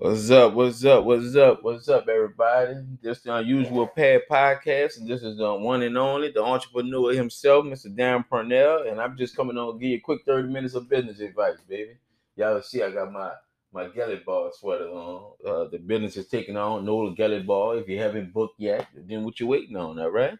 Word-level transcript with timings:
What's 0.00 0.30
up? 0.30 0.54
What's 0.54 0.82
up? 0.82 1.04
What's 1.04 1.36
up? 1.36 1.62
What's 1.62 1.86
up, 1.90 2.08
everybody? 2.08 2.72
This 3.02 3.18
is 3.18 3.24
the 3.24 3.34
Unusual 3.34 3.86
Path 3.86 4.22
Podcast, 4.30 4.96
and 4.96 5.06
this 5.06 5.22
is 5.22 5.36
the 5.36 5.54
one 5.54 5.82
and 5.82 5.98
only, 5.98 6.30
the 6.30 6.42
entrepreneur 6.42 7.12
himself, 7.12 7.66
Mr. 7.66 7.94
Dan 7.94 8.24
Purnell, 8.30 8.88
and 8.88 8.98
I'm 8.98 9.14
just 9.18 9.36
coming 9.36 9.58
on 9.58 9.74
to 9.74 9.78
give 9.78 9.90
you 9.90 9.98
a 9.98 10.00
quick 10.00 10.22
30 10.24 10.48
minutes 10.48 10.72
of 10.72 10.88
business 10.88 11.20
advice, 11.20 11.58
baby. 11.68 11.98
Y'all 12.34 12.62
see 12.62 12.82
I 12.82 12.90
got 12.90 13.12
my 13.12 13.32
my 13.74 13.88
Gelly 13.88 14.22
Ball 14.24 14.50
sweater 14.58 14.88
on. 14.88 15.32
Uh, 15.46 15.64
the 15.68 15.76
business 15.76 16.16
is 16.16 16.28
taking 16.28 16.56
on 16.56 16.86
no 16.86 17.10
Gelly 17.10 17.42
Ball. 17.42 17.72
If 17.72 17.86
you 17.86 17.98
haven't 17.98 18.32
booked 18.32 18.58
yet, 18.58 18.86
then 18.94 19.22
what 19.22 19.38
you 19.38 19.48
waiting 19.48 19.76
on, 19.76 20.00
all 20.00 20.10
right? 20.10 20.38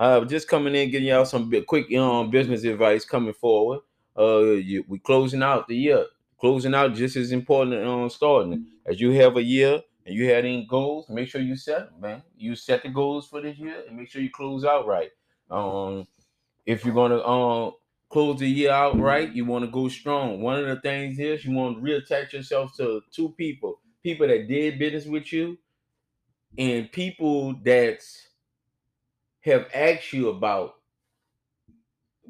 Uh, 0.00 0.24
just 0.24 0.48
coming 0.48 0.74
in, 0.74 0.90
getting 0.90 1.08
y'all 1.08 1.26
some 1.26 1.52
quick 1.66 1.94
um, 1.98 2.30
business 2.30 2.64
advice 2.64 3.04
coming 3.04 3.34
forward. 3.34 3.80
Uh, 4.18 4.52
you, 4.52 4.86
we 4.88 4.98
closing 4.98 5.42
out 5.42 5.68
the 5.68 5.76
year 5.76 6.06
closing 6.42 6.74
out 6.74 6.92
just 6.92 7.14
as 7.16 7.30
important 7.30 7.86
on 7.86 8.02
um, 8.02 8.10
starting. 8.10 8.66
As 8.84 9.00
you 9.00 9.12
have 9.12 9.36
a 9.36 9.42
year 9.44 9.80
and 10.04 10.14
you 10.16 10.26
had 10.28 10.44
any 10.44 10.66
goals, 10.66 11.08
make 11.08 11.28
sure 11.28 11.40
you 11.40 11.54
set 11.54 11.88
them, 11.92 12.00
man. 12.00 12.22
You 12.36 12.56
set 12.56 12.82
the 12.82 12.88
goals 12.88 13.28
for 13.28 13.40
this 13.40 13.56
year 13.58 13.84
and 13.86 13.96
make 13.96 14.10
sure 14.10 14.20
you 14.20 14.30
close 14.30 14.64
out 14.64 14.84
right. 14.88 15.12
Um, 15.52 16.08
if 16.66 16.84
you're 16.84 16.94
gonna 16.94 17.22
um 17.22 17.74
close 18.10 18.40
the 18.40 18.48
year 18.48 18.72
out 18.72 18.98
right, 18.98 19.32
you 19.32 19.44
want 19.44 19.64
to 19.64 19.70
go 19.70 19.88
strong. 19.88 20.42
One 20.42 20.58
of 20.58 20.66
the 20.66 20.80
things 20.80 21.20
is 21.20 21.44
you 21.44 21.52
want 21.52 21.76
to 21.76 21.82
reattach 21.82 22.32
yourself 22.32 22.76
to 22.78 23.02
two 23.12 23.30
people, 23.38 23.80
people 24.02 24.26
that 24.26 24.48
did 24.48 24.80
business 24.80 25.06
with 25.06 25.32
you, 25.32 25.58
and 26.58 26.90
people 26.90 27.54
that 27.62 28.02
have 29.42 29.68
asked 29.72 30.12
you 30.12 30.28
about 30.30 30.74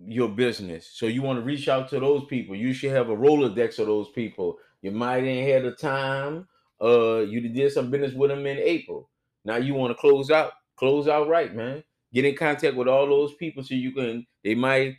your 0.07 0.29
business. 0.29 0.89
So 0.93 1.07
you 1.07 1.23
want 1.23 1.39
to 1.39 1.45
reach 1.45 1.69
out 1.69 1.89
to 1.91 2.01
those 2.01 2.25
people. 2.27 2.57
You 2.57 2.73
should 2.73 2.93
have 2.93 3.09
a 3.11 3.17
Rolodex 3.17 3.79
of 3.79 3.87
those 3.87 4.11
people. 4.11 4.59
You 4.83 4.91
might 4.91 5.25
ain't 5.25 5.49
had 5.49 5.65
the 5.65 5.77
time. 5.77 6.49
Uh, 6.81 7.21
you 7.21 7.41
did 7.49 7.73
some 7.73 7.91
business 7.91 8.15
with 8.15 8.31
them 8.31 8.47
in 8.47 8.59
April. 8.59 9.09
Now 9.45 9.57
you 9.57 9.75
want 9.75 9.91
to 9.97 10.01
close 10.01 10.31
out, 10.31 10.53
close 10.77 11.09
out 11.09 11.29
right, 11.29 11.55
man. 11.55 11.85
Get 12.13 12.25
in 12.25 12.37
contact 12.37 12.77
with 12.77 12.89
all 12.89 13.07
those 13.07 13.35
people 13.35 13.63
so 13.63 13.75
you 13.75 13.93
can. 13.93 14.27
They 14.45 14.55
might, 14.55 14.97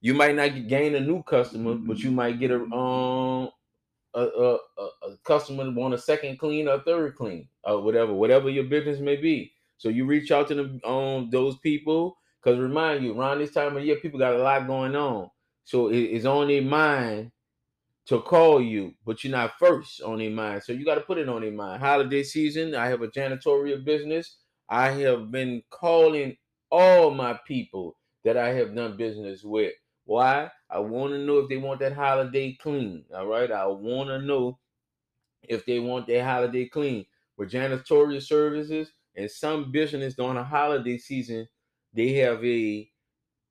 you 0.00 0.14
might 0.14 0.34
not 0.34 0.68
gain 0.68 0.94
a 0.94 1.00
new 1.00 1.22
customer, 1.22 1.74
but 1.74 1.98
you 2.00 2.10
might 2.10 2.38
get 2.38 2.50
a 2.50 2.62
um 2.74 3.50
a, 4.14 4.22
a, 4.22 4.58
a 4.78 5.16
customer 5.24 5.70
want 5.70 5.94
a 5.94 5.98
second 5.98 6.38
clean 6.38 6.68
or 6.68 6.80
third 6.80 7.16
clean 7.16 7.48
or 7.64 7.80
whatever, 7.82 8.12
whatever 8.12 8.50
your 8.50 8.64
business 8.64 8.98
may 8.98 9.16
be. 9.16 9.52
So 9.78 9.88
you 9.88 10.04
reach 10.04 10.30
out 10.30 10.48
to 10.48 10.54
them 10.54 10.80
um 10.84 11.30
those 11.30 11.56
people 11.58 12.18
because 12.42 12.58
remind 12.58 13.04
you, 13.04 13.18
around 13.18 13.38
this 13.38 13.52
time 13.52 13.76
of 13.76 13.84
year, 13.84 13.96
people 13.96 14.18
got 14.18 14.34
a 14.34 14.38
lot 14.38 14.66
going 14.66 14.96
on. 14.96 15.28
So 15.64 15.88
it, 15.88 15.98
it's 15.98 16.24
on 16.24 16.48
their 16.48 16.62
mind 16.62 17.32
to 18.06 18.20
call 18.20 18.60
you, 18.60 18.94
but 19.04 19.22
you're 19.22 19.30
not 19.30 19.52
first 19.58 20.00
on 20.02 20.18
their 20.18 20.30
mind. 20.30 20.62
So 20.62 20.72
you 20.72 20.84
got 20.84 20.96
to 20.96 21.02
put 21.02 21.18
it 21.18 21.28
on 21.28 21.42
their 21.42 21.52
mind. 21.52 21.82
Holiday 21.82 22.22
season, 22.22 22.74
I 22.74 22.86
have 22.86 23.02
a 23.02 23.08
janitorial 23.08 23.84
business. 23.84 24.38
I 24.68 24.90
have 24.90 25.30
been 25.30 25.62
calling 25.70 26.36
all 26.70 27.10
my 27.10 27.38
people 27.46 27.96
that 28.24 28.36
I 28.36 28.48
have 28.54 28.74
done 28.74 28.96
business 28.96 29.42
with. 29.44 29.74
Why? 30.04 30.50
I 30.70 30.78
want 30.78 31.12
to 31.12 31.18
know 31.18 31.38
if 31.38 31.48
they 31.48 31.56
want 31.56 31.80
that 31.80 31.92
holiday 31.92 32.54
clean. 32.54 33.04
All 33.14 33.26
right. 33.26 33.50
I 33.50 33.66
want 33.66 34.08
to 34.08 34.20
know 34.20 34.58
if 35.42 35.64
they 35.66 35.78
want 35.78 36.06
their 36.06 36.24
holiday 36.24 36.66
clean. 36.66 37.06
With 37.36 37.52
janitorial 37.52 38.22
services 38.22 38.92
and 39.16 39.30
some 39.30 39.70
business 39.72 40.14
during 40.14 40.34
the 40.34 40.44
holiday 40.44 40.98
season, 40.98 41.48
they 41.92 42.14
have 42.14 42.44
a 42.44 42.88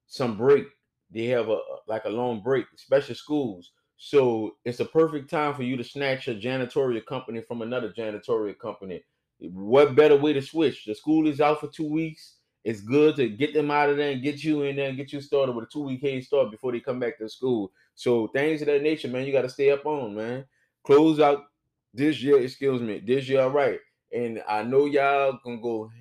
some 0.08 0.38
break. 0.38 0.66
They 1.12 1.26
have 1.28 1.50
a 1.50 1.60
like 1.88 2.06
a 2.06 2.10
long 2.10 2.42
break, 2.42 2.66
especially 2.76 3.16
schools. 3.16 3.72
So 3.98 4.56
it's 4.64 4.80
a 4.80 4.86
perfect 4.86 5.30
time 5.30 5.54
for 5.54 5.64
you 5.64 5.76
to 5.76 5.84
snatch 5.84 6.28
a 6.28 6.36
janitorial 6.36 7.06
company 7.06 7.42
from 7.42 7.62
another 7.62 7.90
janitorial 7.92 8.58
company. 8.58 9.04
What 9.40 9.96
better 9.96 10.16
way 10.16 10.34
to 10.34 10.42
switch? 10.42 10.86
The 10.86 10.96
school 10.96 11.28
is 11.28 11.42
out 11.42 11.60
for 11.60 11.68
two 11.68 11.90
weeks. 11.90 12.36
It's 12.64 12.82
good 12.82 13.16
to 13.16 13.30
get 13.30 13.54
them 13.54 13.72
out 13.72 13.90
of 13.90 13.98
there 13.98 14.12
and 14.12 14.22
get 14.22 14.44
you 14.44 14.64
in 14.64 14.76
there 14.76 14.90
and 14.90 14.98
get 14.98 15.14
you 15.14 15.22
started 15.22 15.54
with 15.54 15.66
a 15.66 15.68
two 15.72 15.84
week 15.84 16.02
head 16.02 16.24
start 16.24 16.52
before 16.52 16.72
they 16.72 16.80
come 16.80 17.00
back 17.00 17.18
to 17.18 17.30
school. 17.30 17.72
So 17.96 18.28
things 18.28 18.62
of 18.62 18.68
that 18.68 18.84
nature, 18.84 19.08
man, 19.08 19.26
you 19.26 19.32
got 19.32 19.44
to 19.44 19.50
stay 19.50 19.72
up 19.72 19.86
on, 19.86 20.16
man. 20.16 20.46
Close 20.84 21.20
out 21.20 21.46
this 21.94 22.22
year, 22.22 22.40
excuse 22.40 22.82
me, 22.82 23.00
this 23.00 23.28
year, 23.28 23.42
all 23.42 23.52
right. 23.52 23.80
And 24.14 24.42
I 24.48 24.64
know 24.64 24.86
y'all 24.86 25.40
gonna 25.44 25.62
go 25.62 25.92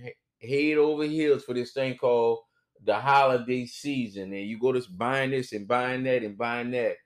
head 0.40 0.78
over 0.78 1.04
heels 1.04 1.44
for 1.44 1.54
this 1.54 1.72
thing 1.72 1.96
called 1.96 2.40
the 2.84 2.94
holiday 2.94 3.66
season, 3.66 4.32
and 4.32 4.46
you 4.46 4.58
go 4.58 4.72
to 4.72 4.82
buying 4.90 5.30
this 5.30 5.52
and 5.52 5.66
buying 5.66 6.04
that 6.04 6.22
and 6.22 6.38
buying 6.38 6.70
that. 6.70 6.96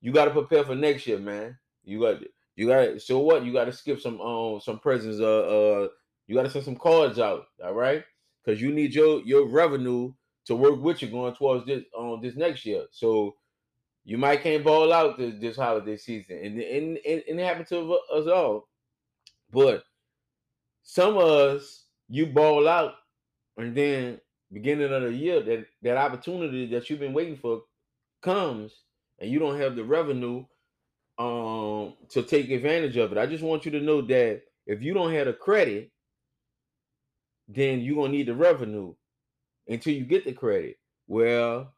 You 0.00 0.12
got 0.12 0.24
to 0.24 0.32
prepare 0.32 0.64
for 0.64 0.74
next 0.74 1.06
year, 1.06 1.18
man. 1.18 1.58
You 1.84 2.00
got 2.00 2.16
you 2.56 2.66
got 2.66 3.00
so 3.00 3.18
what? 3.18 3.44
You 3.44 3.52
got 3.52 3.64
to 3.64 3.72
skip 3.72 4.00
some 4.00 4.20
um 4.20 4.60
some 4.60 4.78
presents. 4.78 5.20
Uh, 5.20 5.24
uh, 5.24 5.88
you 6.26 6.34
got 6.34 6.42
to 6.42 6.50
send 6.50 6.64
some 6.64 6.76
cards 6.76 7.18
out. 7.18 7.44
All 7.64 7.74
right, 7.74 8.04
because 8.44 8.60
you 8.60 8.72
need 8.72 8.94
your 8.94 9.22
your 9.22 9.48
revenue 9.48 10.12
to 10.46 10.56
work 10.56 10.80
with 10.80 11.02
you 11.02 11.08
going 11.08 11.34
towards 11.34 11.66
this 11.66 11.84
on 11.96 12.14
um, 12.14 12.20
this 12.20 12.36
next 12.36 12.66
year. 12.66 12.84
So 12.90 13.36
you 14.04 14.18
might 14.18 14.42
can't 14.42 14.64
ball 14.64 14.92
out 14.92 15.16
this, 15.16 15.34
this 15.40 15.56
holiday 15.56 15.96
season, 15.96 16.38
and 16.42 16.60
and, 16.60 16.98
and, 17.06 17.22
and 17.28 17.40
it 17.40 17.44
happened 17.44 17.68
to 17.68 17.98
us 18.12 18.26
all. 18.26 18.68
But 19.50 19.84
some 20.82 21.16
of 21.16 21.28
us 21.28 21.81
you 22.12 22.26
ball 22.26 22.68
out, 22.68 22.92
and 23.56 23.74
then 23.74 24.20
beginning 24.52 24.92
of 24.92 25.02
the 25.02 25.14
year, 25.14 25.42
that 25.42 25.64
that 25.80 25.96
opportunity 25.96 26.66
that 26.66 26.90
you've 26.90 27.00
been 27.00 27.14
waiting 27.14 27.38
for 27.38 27.62
comes, 28.20 28.84
and 29.18 29.30
you 29.30 29.38
don't 29.38 29.58
have 29.58 29.76
the 29.76 29.84
revenue 29.84 30.44
um 31.18 31.94
to 32.10 32.22
take 32.22 32.50
advantage 32.50 32.98
of 32.98 33.12
it. 33.12 33.18
I 33.18 33.24
just 33.24 33.42
want 33.42 33.64
you 33.64 33.70
to 33.72 33.80
know 33.80 34.02
that 34.02 34.42
if 34.66 34.82
you 34.82 34.92
don't 34.92 35.14
have 35.14 35.26
the 35.26 35.32
credit, 35.32 35.90
then 37.48 37.80
you're 37.80 37.96
gonna 37.96 38.12
need 38.12 38.28
the 38.28 38.34
revenue 38.34 38.94
until 39.66 39.94
you 39.94 40.04
get 40.04 40.26
the 40.26 40.34
credit. 40.34 40.76
Well, 41.06 41.72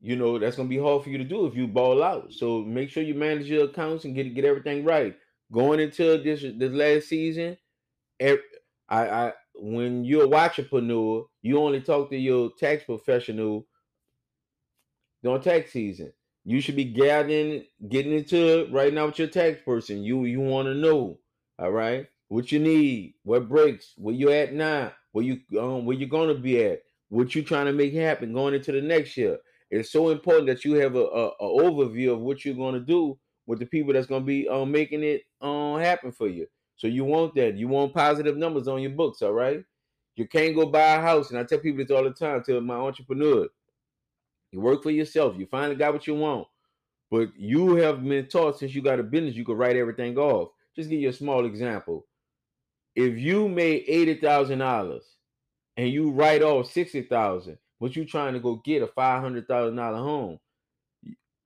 you 0.00 0.16
know 0.16 0.40
that's 0.40 0.56
gonna 0.56 0.68
be 0.68 0.78
hard 0.78 1.04
for 1.04 1.10
you 1.10 1.18
to 1.18 1.24
do 1.24 1.46
if 1.46 1.54
you 1.54 1.68
ball 1.68 2.02
out. 2.02 2.32
So 2.32 2.62
make 2.62 2.90
sure 2.90 3.04
you 3.04 3.14
manage 3.14 3.46
your 3.48 3.66
accounts 3.66 4.04
and 4.04 4.16
get 4.16 4.34
get 4.34 4.44
everything 4.44 4.84
right. 4.84 5.14
Going 5.52 5.78
into 5.78 6.18
this 6.18 6.42
this 6.42 6.72
last 6.72 7.06
season, 7.08 7.56
I 8.20 8.36
I 8.88 9.32
when 9.54 10.04
you're 10.04 10.24
a 10.24 10.28
watchpreneur, 10.28 11.26
you 11.42 11.58
only 11.58 11.80
talk 11.80 12.10
to 12.10 12.16
your 12.16 12.50
tax 12.58 12.84
professional 12.84 13.66
during 15.22 15.42
tax 15.42 15.72
season. 15.72 16.12
You 16.44 16.60
should 16.60 16.76
be 16.76 16.84
gathering, 16.84 17.64
getting 17.88 18.12
into 18.12 18.36
it 18.60 18.72
right 18.72 18.92
now 18.92 19.06
with 19.06 19.18
your 19.18 19.28
tax 19.28 19.60
person. 19.64 20.02
You 20.04 20.24
you 20.24 20.40
want 20.40 20.66
to 20.66 20.74
know, 20.74 21.18
all 21.58 21.72
right, 21.72 22.06
what 22.28 22.52
you 22.52 22.58
need, 22.58 23.14
what 23.22 23.48
breaks, 23.48 23.94
where 23.96 24.14
you 24.14 24.30
at 24.30 24.52
now, 24.52 24.92
where 25.12 25.24
you 25.24 25.40
um 25.58 25.86
where 25.86 25.96
you're 25.96 26.08
gonna 26.08 26.34
be 26.34 26.62
at, 26.62 26.82
what 27.08 27.34
you're 27.34 27.44
trying 27.44 27.66
to 27.66 27.72
make 27.72 27.94
happen 27.94 28.34
going 28.34 28.54
into 28.54 28.72
the 28.72 28.82
next 28.82 29.16
year. 29.16 29.38
It's 29.70 29.90
so 29.90 30.10
important 30.10 30.46
that 30.48 30.64
you 30.64 30.74
have 30.74 30.94
a, 30.94 31.04
a, 31.04 31.28
a 31.28 31.62
overview 31.62 32.12
of 32.12 32.20
what 32.20 32.44
you're 32.44 32.54
gonna 32.54 32.80
do 32.80 33.18
with 33.46 33.58
the 33.58 33.66
people 33.66 33.94
that's 33.94 34.06
gonna 34.06 34.24
be 34.24 34.46
um 34.48 34.70
making 34.70 35.02
it 35.02 35.22
um 35.40 35.80
happen 35.80 36.12
for 36.12 36.28
you. 36.28 36.46
So 36.76 36.86
you 36.86 37.04
want 37.04 37.34
that. 37.36 37.56
You 37.56 37.68
want 37.68 37.94
positive 37.94 38.36
numbers 38.36 38.68
on 38.68 38.82
your 38.82 38.90
books, 38.90 39.22
all 39.22 39.32
right? 39.32 39.64
You 40.16 40.26
can't 40.26 40.54
go 40.54 40.66
buy 40.66 40.96
a 40.96 41.00
house. 41.00 41.30
And 41.30 41.38
I 41.38 41.44
tell 41.44 41.58
people 41.58 41.84
this 41.84 41.90
all 41.90 42.04
the 42.04 42.10
time, 42.10 42.42
to 42.44 42.60
my 42.60 42.76
entrepreneur. 42.76 43.48
You 44.52 44.60
work 44.60 44.82
for 44.82 44.90
yourself. 44.90 45.34
You 45.36 45.46
finally 45.46 45.76
got 45.76 45.92
what 45.92 46.06
you 46.06 46.14
want. 46.14 46.46
But 47.10 47.28
you 47.36 47.76
have 47.76 48.02
been 48.02 48.26
taught 48.26 48.58
since 48.58 48.74
you 48.74 48.82
got 48.82 49.00
a 49.00 49.02
business, 49.02 49.34
you 49.34 49.44
can 49.44 49.56
write 49.56 49.76
everything 49.76 50.16
off. 50.18 50.50
Just 50.76 50.90
give 50.90 51.00
you 51.00 51.08
a 51.08 51.12
small 51.12 51.44
example. 51.44 52.06
If 52.96 53.18
you 53.18 53.48
made 53.48 53.84
eighty 53.88 54.14
thousand 54.14 54.60
dollars 54.60 55.04
and 55.76 55.88
you 55.88 56.10
write 56.10 56.42
off 56.42 56.70
sixty 56.70 57.02
thousand, 57.02 57.58
but 57.80 57.94
you 57.96 58.04
trying 58.04 58.34
to 58.34 58.40
go 58.40 58.62
get 58.64 58.82
a 58.82 58.86
five 58.86 59.20
hundred 59.22 59.48
thousand 59.48 59.76
dollar 59.76 59.98
home, 59.98 60.38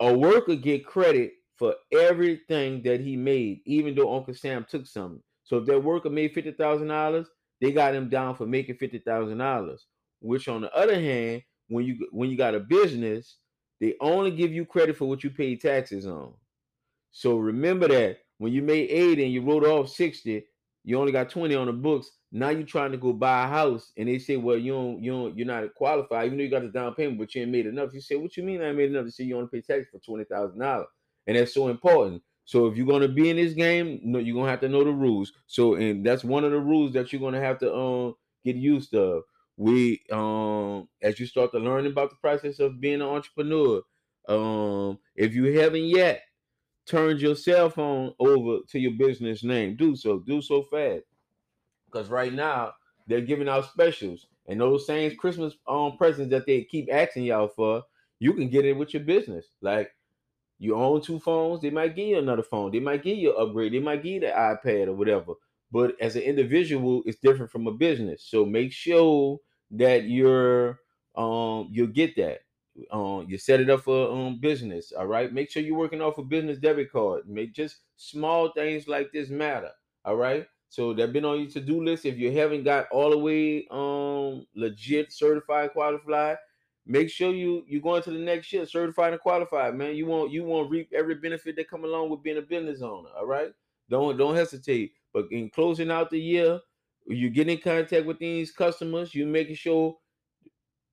a 0.01 0.13
worker 0.13 0.57
get 0.57 0.87
credit 0.87 1.33
for 1.59 1.75
everything 1.93 2.83
that 2.85 3.01
he 3.01 3.17
made, 3.17 3.61
even 3.67 3.95
though 3.95 4.15
Uncle 4.17 4.35
Sam 4.35 4.65
took 4.69 4.87
something. 4.87 5.23
So 5.45 5.59
if 5.59 5.67
that 5.67 5.83
worker 5.83 6.11
made 6.11 6.33
fifty 6.33 6.53
thousand 6.53 6.89
dollars, 6.89 7.29
they 7.61 7.73
got 7.73 7.95
him 7.95 8.09
down 8.09 8.37
for 8.37 8.47
making 8.47 8.77
fifty 8.77 8.99
thousand 8.99 9.39
dollars. 9.39 9.87
Which, 10.21 10.49
on 10.49 10.63
the 10.63 10.73
other 10.75 11.01
hand, 11.01 11.43
when 11.69 11.85
you 11.85 12.09
when 12.13 12.31
you 12.31 12.37
got 12.37 12.55
a 12.55 12.61
business, 12.61 13.39
they 13.81 13.95
only 14.01 14.31
give 14.31 14.53
you 14.53 14.65
credit 14.65 14.97
for 14.97 15.09
what 15.09 15.25
you 15.25 15.31
pay 15.31 15.57
taxes 15.57 16.07
on. 16.07 16.35
So 17.11 17.37
remember 17.39 17.89
that 17.89 18.19
when 18.39 18.53
you 18.53 18.63
made 18.63 18.91
eighty 18.91 19.25
and 19.25 19.33
you 19.33 19.43
wrote 19.43 19.65
off 19.65 19.89
sixty, 19.91 20.47
you 20.85 20.99
only 20.99 21.13
got 21.13 21.31
twenty 21.31 21.55
on 21.55 21.67
the 21.67 21.73
books. 21.73 22.11
Now 22.31 22.51
you're 22.51 22.63
trying 22.65 22.93
to 22.93 22.99
go 22.99 23.13
buy 23.13 23.45
a 23.45 23.49
house, 23.49 23.91
and 23.97 24.09
they 24.09 24.19
say, 24.19 24.37
"Well, 24.37 24.59
you 24.59 24.73
don't, 24.73 25.03
you 25.03 25.11
don't, 25.13 25.37
you're 25.37 25.47
not 25.47 25.75
qualified, 25.75 26.27
even 26.27 26.39
though 26.39 26.45
you 26.45 26.51
got 26.51 26.63
the 26.63 26.69
down 26.69 26.95
payment, 26.95 27.19
but 27.19 27.35
you 27.35 27.43
ain't 27.43 27.51
made 27.51 27.67
enough." 27.67 27.95
You 27.95 28.01
say, 28.01 28.17
"What 28.17 28.37
you 28.37 28.43
mean 28.45 28.63
I 28.63 28.73
made 28.73 28.91
enough?" 28.91 29.07
They 29.07 29.11
say 29.11 29.25
you 29.25 29.37
only 29.37 29.49
pay 29.49 29.63
tax 29.63 29.89
for 29.91 29.99
twenty 29.99 30.25
thousand 30.25 30.61
dollars 30.61 30.87
and 31.29 31.37
that's 31.39 31.55
so 31.55 31.69
important. 31.69 32.25
So 32.47 32.67
if 32.67 32.79
you're 32.79 32.87
gonna 32.89 33.09
be 33.09 33.31
in 33.31 33.37
this 33.37 33.55
game, 33.55 34.01
no, 34.05 34.19
you're 34.19 34.37
gonna 34.37 34.51
have 34.51 34.63
to 34.63 34.71
know 34.71 34.85
the 34.85 34.93
rules. 34.93 35.33
So 35.47 35.77
and 35.77 36.07
that's 36.07 36.25
one 36.25 36.45
of 36.45 36.53
the 36.53 36.61
rules 36.61 36.95
that 36.95 37.13
you're 37.13 37.23
gonna 37.23 37.41
have 37.43 37.61
to 37.61 37.75
um 37.75 38.17
get 38.45 38.57
used 38.57 38.93
to. 38.93 39.23
We 39.59 40.03
um 40.13 40.89
as 41.03 41.21
you 41.21 41.27
start 41.27 41.53
to 41.53 41.61
learn 41.61 41.87
about 41.87 42.11
the 42.11 42.17
process 42.17 42.61
of 42.61 42.81
being 42.81 42.97
an 43.03 43.03
entrepreneur, 43.03 43.83
um 44.29 44.99
if 45.17 45.35
you 45.35 45.61
haven't 45.61 45.85
yet, 45.85 46.23
turned 46.87 47.21
your 47.21 47.37
cell 47.37 47.71
phone 47.71 48.15
over 48.19 48.61
to 48.71 48.81
your 48.81 48.93
business 48.93 49.45
name, 49.45 49.77
do 49.77 49.97
so. 49.97 50.21
Do 50.21 50.43
so 50.43 50.63
fast. 50.65 51.05
Because 51.87 52.09
right 52.09 52.33
now 52.33 52.75
they're 53.07 53.21
giving 53.23 53.49
out 53.49 53.67
specials. 53.67 54.27
And 54.49 54.61
those 54.61 54.87
same 54.87 55.17
Christmas 55.17 55.55
um 55.69 55.99
presents 55.99 56.31
that 56.31 56.47
they 56.47 56.65
keep 56.65 56.89
asking 56.93 57.25
y'all 57.25 57.49
for, 57.49 57.83
you 58.21 58.35
can 58.35 58.49
get 58.49 58.65
it 58.65 58.75
with 58.79 58.95
your 58.95 59.05
business. 59.05 59.49
Like 59.61 59.93
you 60.59 60.75
own 60.77 61.01
two 61.03 61.21
phones, 61.21 61.61
they 61.63 61.71
might 61.71 61.95
give 61.97 62.09
you 62.09 62.19
another 62.19 62.43
phone, 62.43 62.73
they 62.73 62.81
might 62.81 63.03
give 63.03 63.19
you 63.19 63.37
an 63.37 63.49
upgrade, 63.49 63.73
they 63.73 63.81
might 63.81 64.03
give 64.03 64.15
you 64.15 64.21
the 64.21 64.27
iPad 64.29 64.89
or 64.89 64.95
whatever. 64.95 65.35
But 65.71 65.97
as 66.01 66.17
an 66.17 66.23
individual, 66.23 67.03
it's 67.07 67.19
different 67.19 67.51
from 67.53 67.67
a 67.67 67.73
business. 67.73 68.25
So 68.25 68.45
make 68.47 68.73
sure 68.73 69.39
that 69.73 70.05
you're 70.05 70.81
um 71.15 71.69
you'll 71.71 71.89
get 71.89 72.17
that. 72.17 72.41
Um, 72.93 73.27
you 73.29 73.39
set 73.39 73.61
it 73.61 73.71
up 73.71 73.81
for 73.83 74.11
um 74.13 74.41
business. 74.41 74.93
All 74.93 75.07
right. 75.07 75.33
Make 75.33 75.51
sure 75.51 75.63
you're 75.63 75.77
working 75.77 76.01
off 76.01 76.19
a 76.19 76.23
business 76.25 76.59
debit 76.59 76.93
card. 76.93 77.29
Make 77.29 77.53
just 77.55 77.79
small 77.97 78.53
things 78.53 78.87
like 78.89 79.13
this 79.13 79.29
matter. 79.31 79.71
All 80.05 80.17
right. 80.17 80.47
So 80.71 80.93
that 80.95 81.13
been 81.13 81.25
on 81.25 81.41
your 81.41 81.51
to-do 81.51 81.83
list. 81.83 82.05
If 82.05 82.19
you 82.19 82.31
haven't 82.33 82.65
got 82.65 82.89
all 82.91 83.11
the 83.11 83.19
way 83.19 83.67
um 83.71 84.47
legit 84.55 85.13
certified 85.13 85.73
qualified, 85.73 86.39
make 86.89 87.11
sure 87.11 87.33
you 87.33 87.63
you 87.69 87.81
going 87.81 88.03
to 88.03 88.11
the 88.11 88.19
next 88.19 88.53
year 88.53 88.67
certified 88.67 89.13
and 89.13 89.23
qualified, 89.23 89.75
man. 89.77 89.95
You 89.95 90.07
want 90.07 90.33
you 90.33 90.43
want 90.43 90.71
reap 90.71 90.91
every 90.93 91.15
benefit 91.15 91.55
that 91.57 91.71
come 91.71 91.85
along 91.85 92.11
with 92.11 92.23
being 92.23 92.39
a 92.39 92.43
business 92.43 92.83
owner. 92.83 93.11
All 93.17 93.27
right. 93.27 93.53
Don't 93.89 94.17
don't 94.17 94.35
hesitate. 94.35 94.93
But 95.13 95.27
in 95.31 95.51
closing 95.51 95.91
out 95.91 96.11
the 96.11 96.19
year, 96.19 96.61
you 97.07 97.31
get 97.31 97.49
in 97.49 97.59
contact 97.59 98.07
with 98.07 98.19
these 98.19 98.51
customers, 98.51 99.15
you 99.15 99.27
making 99.27 99.57
sure 99.57 99.97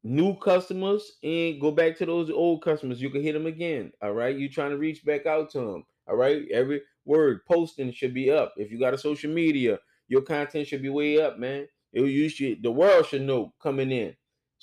new 0.04 0.38
customers 0.38 1.14
and 1.24 1.60
go 1.60 1.72
back 1.72 1.98
to 1.98 2.06
those 2.06 2.30
old 2.30 2.64
customers. 2.64 3.02
You 3.02 3.10
can 3.10 3.24
hit 3.24 3.34
them 3.34 3.48
again. 3.48 3.92
All 4.02 4.14
right. 4.14 4.38
You 4.38 4.50
trying 4.50 4.72
to 4.72 4.78
reach 4.78 5.04
back 5.04 5.26
out 5.26 5.50
to 5.52 5.60
them. 5.60 5.86
All 6.08 6.16
right. 6.16 6.44
Every 6.52 6.82
word 7.06 7.46
posting 7.46 7.92
should 7.92 8.14
be 8.14 8.30
up. 8.30 8.54
If 8.58 8.72
you 8.72 8.80
got 8.80 8.94
a 8.94 8.98
social 8.98 9.34
media, 9.34 9.80
your 10.08 10.22
content 10.22 10.68
should 10.68 10.82
be 10.82 10.90
way 10.90 11.22
up, 11.22 11.40
man. 11.40 11.68
It, 11.94 12.02
you 12.06 12.30
should 12.30 12.62
the 12.62 12.72
world 12.72 13.06
should 13.08 13.24
know 13.24 13.54
coming 13.62 13.92
in. 13.92 14.16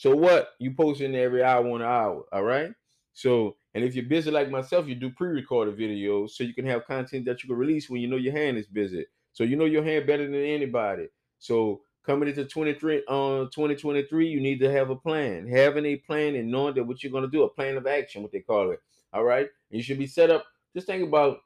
So 0.02 0.16
what? 0.16 0.54
You 0.58 0.74
posting 0.74 1.14
every 1.14 1.44
hour 1.44 1.64
on 1.64 1.80
hour. 1.80 2.24
All 2.32 2.42
right. 2.42 2.72
So 3.12 3.54
and 3.72 3.84
if 3.84 3.94
you're 3.94 4.04
busy 4.04 4.32
like 4.32 4.50
myself, 4.50 4.88
you 4.88 4.96
do 4.96 5.10
pre-recorded 5.10 5.78
videos 5.78 6.30
so 6.30 6.42
you 6.42 6.54
can 6.54 6.66
have 6.66 6.88
content 6.88 7.24
that 7.26 7.40
you 7.40 7.48
can 7.48 7.56
release 7.56 7.88
when 7.88 8.00
you 8.00 8.08
know 8.08 8.16
your 8.16 8.32
hand 8.32 8.58
is 8.58 8.66
busy. 8.66 9.06
So 9.32 9.44
you 9.44 9.54
know 9.54 9.64
your 9.64 9.84
hand 9.84 10.08
better 10.08 10.24
than 10.24 10.34
anybody. 10.34 11.06
So 11.38 11.82
coming 12.04 12.28
into 12.28 12.44
23 12.44 13.04
on 13.06 13.42
uh, 13.42 13.44
2023 13.44 14.26
you 14.26 14.40
need 14.40 14.58
to 14.58 14.72
have 14.72 14.90
a 14.90 14.96
plan 14.96 15.46
having 15.46 15.86
a 15.86 15.94
plan 15.94 16.34
and 16.34 16.50
knowing 16.50 16.74
that 16.74 16.82
what 16.82 17.00
you're 17.04 17.20
to 17.20 17.28
do 17.28 17.44
a 17.44 17.48
plan 17.48 17.76
of 17.76 17.86
action 17.86 18.22
what 18.22 18.32
they 18.32 18.40
call 18.40 18.72
it 18.72 18.82
all 19.12 19.22
right 19.22 19.46
and 19.70 19.78
you 19.78 19.84
should 19.84 20.00
be 20.00 20.06
set 20.08 20.28
up 20.28 20.44
just 20.74 20.88
think 20.88 21.06
about 21.06 21.38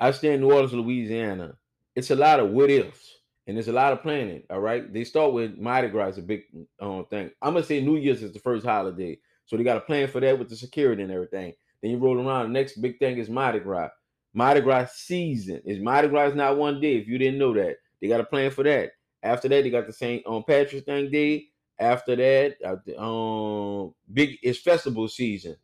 i 0.00 0.10
stay 0.10 0.32
in 0.32 0.40
new 0.40 0.50
orleans 0.50 0.72
louisiana 0.72 1.54
it's 1.94 2.10
a 2.10 2.16
lot 2.16 2.40
of 2.40 2.48
what 2.48 2.70
ifs 2.70 3.18
and 3.46 3.56
there's 3.56 3.68
a 3.68 3.72
lot 3.72 3.92
of 3.92 4.02
planning 4.02 4.42
all 4.50 4.60
right 4.60 4.92
they 4.92 5.04
start 5.04 5.32
with 5.32 5.58
mardi 5.58 5.88
gras 5.88 6.08
is 6.08 6.18
a 6.18 6.22
big 6.22 6.42
um, 6.80 7.06
thing 7.10 7.30
i'm 7.42 7.54
gonna 7.54 7.64
say 7.64 7.80
new 7.80 7.96
year's 7.96 8.22
is 8.22 8.32
the 8.32 8.38
first 8.38 8.64
holiday 8.64 9.18
so 9.46 9.56
they 9.56 9.64
got 9.64 9.76
a 9.76 9.80
plan 9.80 10.08
for 10.08 10.20
that 10.20 10.38
with 10.38 10.48
the 10.48 10.56
security 10.56 11.02
and 11.02 11.12
everything 11.12 11.52
then 11.82 11.90
you 11.90 11.98
roll 11.98 12.18
around 12.18 12.44
the 12.44 12.58
next 12.58 12.76
big 12.80 12.98
thing 12.98 13.18
is 13.18 13.28
mardi 13.28 13.58
gras 13.58 13.88
mardi 14.34 14.60
gras 14.60 14.92
season 14.92 15.60
is 15.64 15.80
mardi 15.80 16.08
gras 16.08 16.34
not 16.34 16.56
one 16.56 16.80
day 16.80 16.96
if 16.96 17.06
you 17.06 17.18
didn't 17.18 17.38
know 17.38 17.52
that 17.52 17.76
they 18.02 18.08
got 18.08 18.20
a 18.20 18.24
plan 18.24 18.50
for 18.50 18.64
that. 18.64 18.90
After 19.22 19.48
that, 19.48 19.62
they 19.62 19.70
got 19.70 19.86
the 19.86 19.92
St. 19.92 20.26
Um, 20.26 20.42
Patrick's 20.42 20.84
Thing 20.84 21.10
Day. 21.10 21.46
After 21.78 22.16
that, 22.16 22.56
uh, 22.64 23.00
um, 23.00 23.94
big 24.12 24.38
it's 24.42 24.58
festival 24.58 25.08
season. 25.08 25.56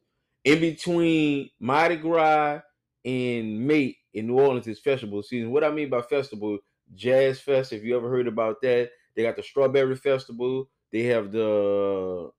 In 0.44 0.60
between 0.60 1.50
Mardi 1.60 1.96
Gras 1.96 2.60
and 3.04 3.66
May 3.66 3.96
in 4.14 4.28
New 4.28 4.38
Orleans 4.38 4.68
is 4.68 4.78
festival 4.78 5.22
season. 5.22 5.50
What 5.50 5.64
I 5.64 5.70
mean 5.70 5.90
by 5.90 6.00
festival, 6.00 6.58
Jazz 6.94 7.40
Fest. 7.40 7.72
If 7.72 7.82
you 7.82 7.96
ever 7.96 8.10
heard 8.10 8.28
about 8.28 8.60
that, 8.62 8.90
they 9.14 9.22
got 9.22 9.36
the 9.36 9.42
Strawberry 9.42 9.96
Festival. 9.96 10.68
They 10.92 11.02
have 11.04 11.32
the, 11.32 12.30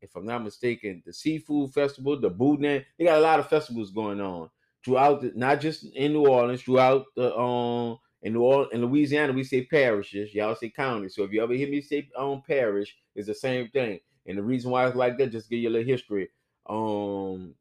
if 0.00 0.14
I'm 0.16 0.26
not 0.26 0.44
mistaken, 0.44 1.02
the 1.04 1.12
Seafood 1.12 1.72
Festival, 1.72 2.20
the 2.20 2.30
Boudin. 2.30 2.84
They 2.98 3.04
got 3.04 3.18
a 3.18 3.22
lot 3.22 3.40
of 3.40 3.48
festivals 3.48 3.90
going 3.90 4.20
on 4.20 4.50
throughout, 4.84 5.20
the, 5.20 5.32
not 5.34 5.60
just 5.60 5.84
in 5.94 6.12
New 6.12 6.26
Orleans, 6.26 6.62
throughout 6.62 7.06
the 7.16 7.36
um 7.36 7.98
in 8.22 8.32
New 8.32 8.42
Orleans, 8.42 8.70
in 8.72 8.84
Louisiana, 8.84 9.32
we 9.32 9.44
say 9.44 9.64
parishes. 9.64 10.34
Y'all 10.34 10.56
say 10.56 10.70
county. 10.70 11.08
So 11.08 11.22
if 11.22 11.32
you 11.32 11.42
ever 11.42 11.54
hear 11.54 11.68
me 11.68 11.80
say 11.80 12.08
um 12.16 12.42
parish, 12.46 12.96
it's 13.14 13.28
the 13.28 13.34
same 13.34 13.68
thing. 13.68 14.00
And 14.26 14.36
the 14.36 14.42
reason 14.42 14.70
why 14.70 14.86
it's 14.86 14.96
like 14.96 15.16
that, 15.18 15.32
just 15.32 15.48
give 15.48 15.60
you 15.60 15.68
a 15.68 15.70
little 15.70 15.86
history. 15.86 16.28
Um, 16.68 17.54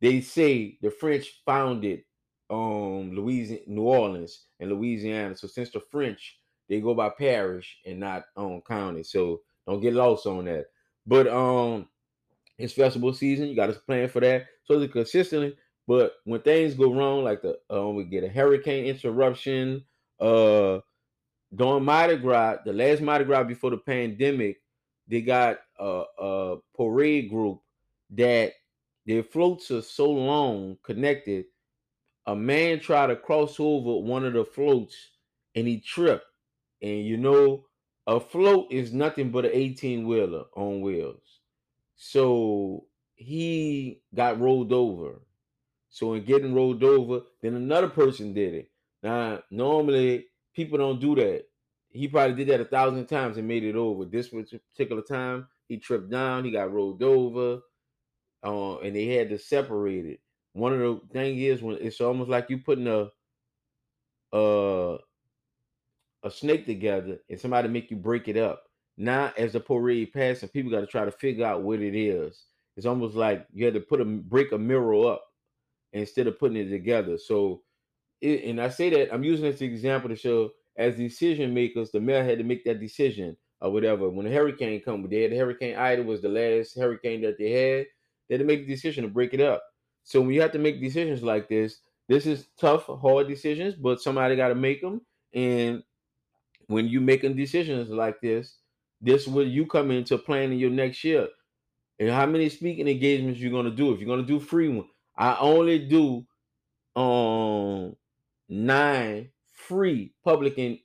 they 0.00 0.20
say 0.20 0.78
the 0.80 0.90
French 0.90 1.42
founded 1.44 2.04
um 2.52 3.12
Louisiana, 3.12 3.62
New 3.66 3.82
Orleans, 3.82 4.46
and 4.60 4.70
Louisiana. 4.70 5.36
So 5.36 5.48
since 5.48 5.70
the 5.70 5.80
French, 5.80 6.38
they 6.68 6.80
go 6.80 6.94
by 6.94 7.08
parish 7.08 7.78
and 7.86 7.98
not 8.00 8.24
um 8.36 8.60
county. 8.66 9.02
So 9.02 9.40
don't 9.66 9.80
get 9.80 9.94
lost 9.94 10.26
on 10.26 10.44
that. 10.44 10.66
But 11.06 11.26
um, 11.28 11.88
it's 12.58 12.74
festival 12.74 13.12
season. 13.12 13.48
You 13.48 13.56
got 13.56 13.66
to 13.66 13.72
plan 13.72 14.08
for 14.08 14.20
that. 14.20 14.46
So 14.64 14.78
the 14.78 14.86
consistently 14.86 15.56
but 15.86 16.14
when 16.24 16.40
things 16.40 16.74
go 16.74 16.92
wrong, 16.92 17.24
like 17.24 17.42
the 17.42 17.58
um, 17.68 17.96
we 17.96 18.04
get 18.04 18.24
a 18.24 18.28
hurricane 18.28 18.86
interruption, 18.86 19.84
uh, 20.20 20.78
during 21.54 21.84
Mardi 21.84 22.16
Gras, 22.16 22.58
the 22.64 22.72
last 22.72 23.02
Mardi 23.02 23.24
Gras 23.24 23.44
before 23.44 23.70
the 23.70 23.78
pandemic, 23.78 24.60
they 25.08 25.20
got 25.20 25.58
a, 25.78 26.04
a 26.18 26.56
parade 26.76 27.28
group 27.30 27.60
that 28.10 28.52
their 29.06 29.22
floats 29.22 29.70
are 29.70 29.82
so 29.82 30.08
long 30.10 30.76
connected. 30.82 31.46
A 32.26 32.36
man 32.36 32.80
tried 32.80 33.08
to 33.08 33.16
cross 33.16 33.58
over 33.58 34.04
one 34.04 34.24
of 34.24 34.32
the 34.32 34.44
floats 34.44 34.96
and 35.54 35.66
he 35.66 35.80
tripped. 35.80 36.24
And 36.80 37.04
you 37.04 37.16
know, 37.16 37.66
a 38.06 38.20
float 38.20 38.68
is 38.70 38.92
nothing 38.92 39.30
but 39.30 39.44
an 39.44 39.52
18 39.54 40.06
wheeler 40.06 40.44
on 40.54 40.80
wheels. 40.80 41.40
So 41.96 42.86
he 43.14 44.02
got 44.14 44.40
rolled 44.40 44.72
over 44.72 45.20
so 45.92 46.14
in 46.14 46.24
getting 46.24 46.54
rolled 46.54 46.82
over, 46.82 47.20
then 47.42 47.54
another 47.54 47.88
person 47.88 48.32
did 48.32 48.54
it. 48.54 48.70
Now, 49.02 49.42
normally 49.50 50.24
people 50.54 50.78
don't 50.78 50.98
do 50.98 51.14
that. 51.16 51.44
He 51.90 52.08
probably 52.08 52.34
did 52.34 52.48
that 52.48 52.62
a 52.62 52.64
thousand 52.64 53.06
times 53.06 53.36
and 53.36 53.46
made 53.46 53.62
it 53.62 53.76
over. 53.76 54.06
This 54.06 54.30
particular 54.30 55.02
time, 55.02 55.48
he 55.68 55.76
tripped 55.76 56.08
down, 56.08 56.46
he 56.46 56.50
got 56.50 56.72
rolled 56.72 57.02
over, 57.02 57.60
uh, 58.42 58.78
and 58.78 58.96
they 58.96 59.04
had 59.04 59.28
to 59.28 59.38
separate 59.38 60.06
it. 60.06 60.20
One 60.52 60.72
of 60.72 60.80
the 60.80 61.00
thing 61.12 61.38
is 61.38 61.62
when 61.62 61.78
it's 61.80 62.00
almost 62.00 62.30
like 62.30 62.50
you 62.50 62.58
putting 62.58 62.88
a 62.88 63.10
uh 64.36 64.98
a 66.24 66.30
snake 66.30 66.66
together 66.66 67.18
and 67.28 67.40
somebody 67.40 67.68
make 67.68 67.90
you 67.90 67.96
break 67.96 68.28
it 68.28 68.36
up. 68.36 68.64
Now, 68.96 69.32
as 69.36 69.54
the 69.54 69.60
parade 69.60 70.12
passes, 70.12 70.50
people 70.50 70.70
got 70.70 70.80
to 70.80 70.86
try 70.86 71.04
to 71.04 71.10
figure 71.10 71.46
out 71.46 71.62
what 71.62 71.80
it 71.80 71.96
is. 71.98 72.44
It's 72.76 72.86
almost 72.86 73.16
like 73.16 73.46
you 73.52 73.64
had 73.64 73.74
to 73.74 73.80
put 73.80 74.00
a 74.00 74.04
break 74.04 74.52
a 74.52 74.58
mirror 74.58 75.12
up 75.12 75.24
instead 75.92 76.26
of 76.26 76.38
putting 76.38 76.56
it 76.56 76.70
together. 76.70 77.18
So, 77.18 77.62
it, 78.20 78.44
and 78.44 78.60
I 78.60 78.68
say 78.68 78.90
that 78.90 79.12
I'm 79.12 79.24
using 79.24 79.44
this 79.44 79.60
example 79.60 80.08
to 80.10 80.16
show 80.16 80.50
as 80.76 80.96
decision 80.96 81.52
makers, 81.52 81.90
the 81.90 82.00
mayor 82.00 82.24
had 82.24 82.38
to 82.38 82.44
make 82.44 82.64
that 82.64 82.80
decision 82.80 83.36
or 83.60 83.70
whatever. 83.72 84.08
When 84.08 84.26
the 84.26 84.32
hurricane 84.32 84.80
come, 84.82 85.06
they 85.08 85.22
had 85.22 85.32
the 85.32 85.36
Hurricane 85.36 85.76
Ida 85.76 86.02
was 86.02 86.22
the 86.22 86.28
last 86.28 86.76
hurricane 86.76 87.22
that 87.22 87.38
they 87.38 87.50
had. 87.50 87.86
They 88.28 88.34
had 88.36 88.40
to 88.40 88.44
make 88.44 88.66
the 88.66 88.74
decision 88.74 89.04
to 89.04 89.10
break 89.10 89.34
it 89.34 89.40
up. 89.40 89.62
So 90.04 90.20
when 90.20 90.30
you 90.30 90.40
have 90.42 90.52
to 90.52 90.58
make 90.58 90.80
decisions 90.80 91.22
like 91.22 91.48
this, 91.48 91.80
this 92.08 92.26
is 92.26 92.48
tough, 92.58 92.86
hard 92.86 93.28
decisions, 93.28 93.74
but 93.74 94.00
somebody 94.00 94.36
got 94.36 94.48
to 94.48 94.54
make 94.54 94.80
them. 94.80 95.02
And 95.32 95.82
when 96.66 96.88
you 96.88 97.00
making 97.00 97.36
decisions 97.36 97.88
like 97.90 98.20
this, 98.20 98.58
this 99.00 99.26
will 99.26 99.46
you 99.46 99.66
come 99.66 99.90
into 99.90 100.18
planning 100.18 100.58
your 100.58 100.70
next 100.70 101.02
year. 101.04 101.28
And 101.98 102.10
how 102.10 102.26
many 102.26 102.48
speaking 102.48 102.88
engagements 102.88 103.40
you're 103.40 103.52
gonna 103.52 103.70
do? 103.70 103.92
If 103.92 104.00
you're 104.00 104.08
gonna 104.08 104.26
do 104.26 104.40
free 104.40 104.68
one, 104.68 104.88
I 105.16 105.36
only 105.38 105.78
do 105.86 106.26
um 107.00 107.96
nine 108.48 109.30
free 109.52 110.12
public 110.24 110.58
in 110.58 110.78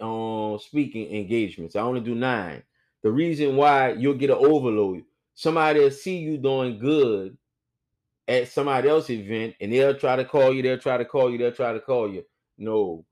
um 0.00 0.58
speaking 0.60 1.14
engagements. 1.14 1.76
I 1.76 1.80
only 1.80 2.00
do 2.00 2.14
nine. 2.14 2.62
The 3.02 3.10
reason 3.10 3.56
why 3.56 3.92
you'll 3.92 4.14
get 4.14 4.30
an 4.30 4.36
overload. 4.36 5.04
Somebody 5.34 5.80
will 5.80 5.90
see 5.90 6.18
you 6.18 6.38
doing 6.38 6.78
good 6.78 7.36
at 8.28 8.48
somebody 8.48 8.88
else's 8.88 9.20
event 9.20 9.54
and 9.60 9.72
they'll 9.72 9.94
try 9.98 10.16
to 10.16 10.24
call 10.24 10.52
you, 10.52 10.62
they'll 10.62 10.78
try 10.78 10.96
to 10.96 11.04
call 11.04 11.30
you, 11.30 11.38
they'll 11.38 11.52
try 11.52 11.72
to 11.72 11.80
call 11.80 12.10
you. 12.10 12.24
No, 12.58 13.04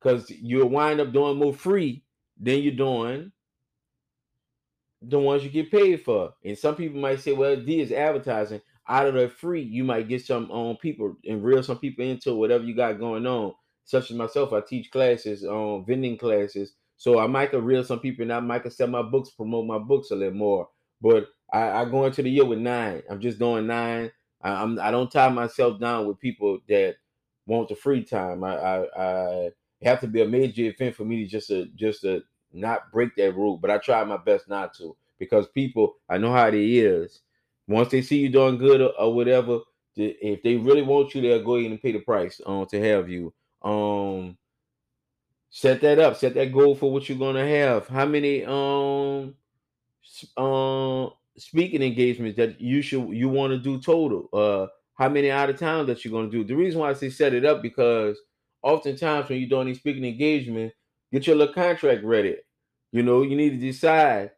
because 0.00 0.30
you'll 0.30 0.68
wind 0.68 1.00
up 1.00 1.12
doing 1.12 1.38
more 1.38 1.54
free 1.54 2.04
than 2.40 2.62
you're 2.62 2.74
doing 2.74 3.32
the 5.02 5.18
ones 5.18 5.44
you 5.44 5.50
get 5.50 5.70
paid 5.70 6.02
for. 6.02 6.34
And 6.44 6.58
some 6.58 6.74
people 6.74 7.00
might 7.00 7.20
say, 7.20 7.32
well, 7.32 7.56
D 7.56 7.80
is 7.80 7.92
advertising 7.92 8.60
out 8.88 9.06
of 9.06 9.14
the 9.14 9.28
free, 9.28 9.62
you 9.62 9.84
might 9.84 10.08
get 10.08 10.24
some 10.24 10.50
um 10.50 10.76
people 10.76 11.16
and 11.28 11.42
reel 11.42 11.62
some 11.62 11.78
people 11.78 12.04
into 12.04 12.34
whatever 12.34 12.64
you 12.64 12.74
got 12.74 12.98
going 12.98 13.26
on. 13.26 13.52
Such 13.84 14.10
as 14.10 14.16
myself, 14.16 14.52
I 14.52 14.60
teach 14.60 14.90
classes, 14.90 15.44
um, 15.44 15.84
vending 15.86 16.18
classes. 16.18 16.72
So 16.96 17.18
I 17.18 17.26
might 17.26 17.52
reel 17.52 17.84
some 17.84 18.00
people 18.00 18.22
and 18.22 18.32
I 18.32 18.40
might 18.40 18.70
sell 18.72 18.88
my 18.88 19.02
books, 19.02 19.30
promote 19.30 19.66
my 19.66 19.78
books 19.78 20.10
a 20.10 20.16
little 20.16 20.34
more. 20.34 20.68
But 21.00 21.28
I, 21.52 21.68
I 21.82 21.84
go 21.84 22.04
into 22.06 22.22
the 22.22 22.30
year 22.30 22.44
with 22.44 22.58
nine. 22.58 23.02
I'm 23.10 23.20
just 23.20 23.38
doing 23.38 23.66
nine. 23.66 24.10
I, 24.46 24.62
I'm 24.62 24.78
I 24.78 24.90
don't 24.90 25.10
tie 25.10 25.28
myself 25.28 25.80
down 25.80 26.06
with 26.06 26.20
people 26.20 26.60
that 26.68 26.96
want 27.46 27.68
the 27.68 27.74
free 27.74 28.04
time. 28.04 28.44
I 28.44 28.56
I, 28.56 29.02
I 29.44 29.50
have 29.82 30.00
to 30.00 30.06
be 30.06 30.22
a 30.22 30.28
major 30.28 30.64
event 30.64 30.94
for 30.94 31.04
me 31.04 31.24
to 31.24 31.26
just 31.28 31.48
to 31.48 31.66
just 31.74 32.02
to 32.02 32.22
not 32.52 32.92
break 32.92 33.16
that 33.16 33.34
rule. 33.34 33.58
But 33.58 33.70
I 33.70 33.78
try 33.78 34.02
my 34.04 34.16
best 34.16 34.48
not 34.48 34.74
to 34.74 34.96
because 35.18 35.48
people 35.48 35.96
I 36.08 36.18
know 36.18 36.32
how 36.32 36.46
it 36.48 36.54
is. 36.54 37.22
Once 37.68 37.90
they 37.90 38.00
see 38.00 38.18
you 38.18 38.28
doing 38.28 38.58
good 38.58 38.80
or, 38.80 38.92
or 39.00 39.12
whatever, 39.12 39.58
if 39.96 40.42
they 40.42 40.56
really 40.56 40.82
want 40.82 41.14
you, 41.14 41.20
they'll 41.20 41.42
go 41.42 41.56
ahead 41.56 41.72
and 41.72 41.82
pay 41.82 41.90
the 41.90 41.98
price 41.98 42.40
um, 42.46 42.64
to 42.66 42.80
have 42.80 43.08
you. 43.08 43.34
Um, 43.62 44.38
set 45.50 45.80
that 45.80 45.98
up, 45.98 46.16
set 46.16 46.34
that 46.34 46.52
goal 46.52 46.76
for 46.76 46.92
what 46.92 47.08
you're 47.08 47.18
gonna 47.18 47.46
have. 47.46 47.88
How 47.88 48.06
many 48.06 48.44
um 48.44 49.34
um 50.36 51.10
speaking 51.38 51.82
engagements 51.82 52.36
that 52.36 52.60
you 52.60 52.82
should 52.82 53.08
you 53.10 53.28
want 53.28 53.52
to 53.52 53.58
do 53.58 53.80
total? 53.80 54.28
Uh, 54.32 54.66
how 54.94 55.08
many 55.08 55.30
out 55.30 55.50
of 55.50 55.58
town 55.58 55.86
that 55.86 56.04
you're 56.04 56.12
gonna 56.12 56.30
do? 56.30 56.44
The 56.44 56.56
reason 56.56 56.80
why 56.80 56.90
I 56.90 56.94
say 56.94 57.10
set 57.10 57.34
it 57.34 57.44
up 57.44 57.62
because 57.62 58.18
oftentimes 58.62 59.28
when 59.28 59.38
you're 59.38 59.48
doing 59.48 59.66
these 59.66 59.78
speaking 59.78 60.04
engagements, 60.04 60.74
get 61.12 61.26
your 61.26 61.36
little 61.36 61.54
contract 61.54 62.04
ready. 62.04 62.36
You 62.92 63.02
know, 63.02 63.22
you 63.22 63.36
need 63.36 63.50
to 63.50 63.56
decide 63.56 64.30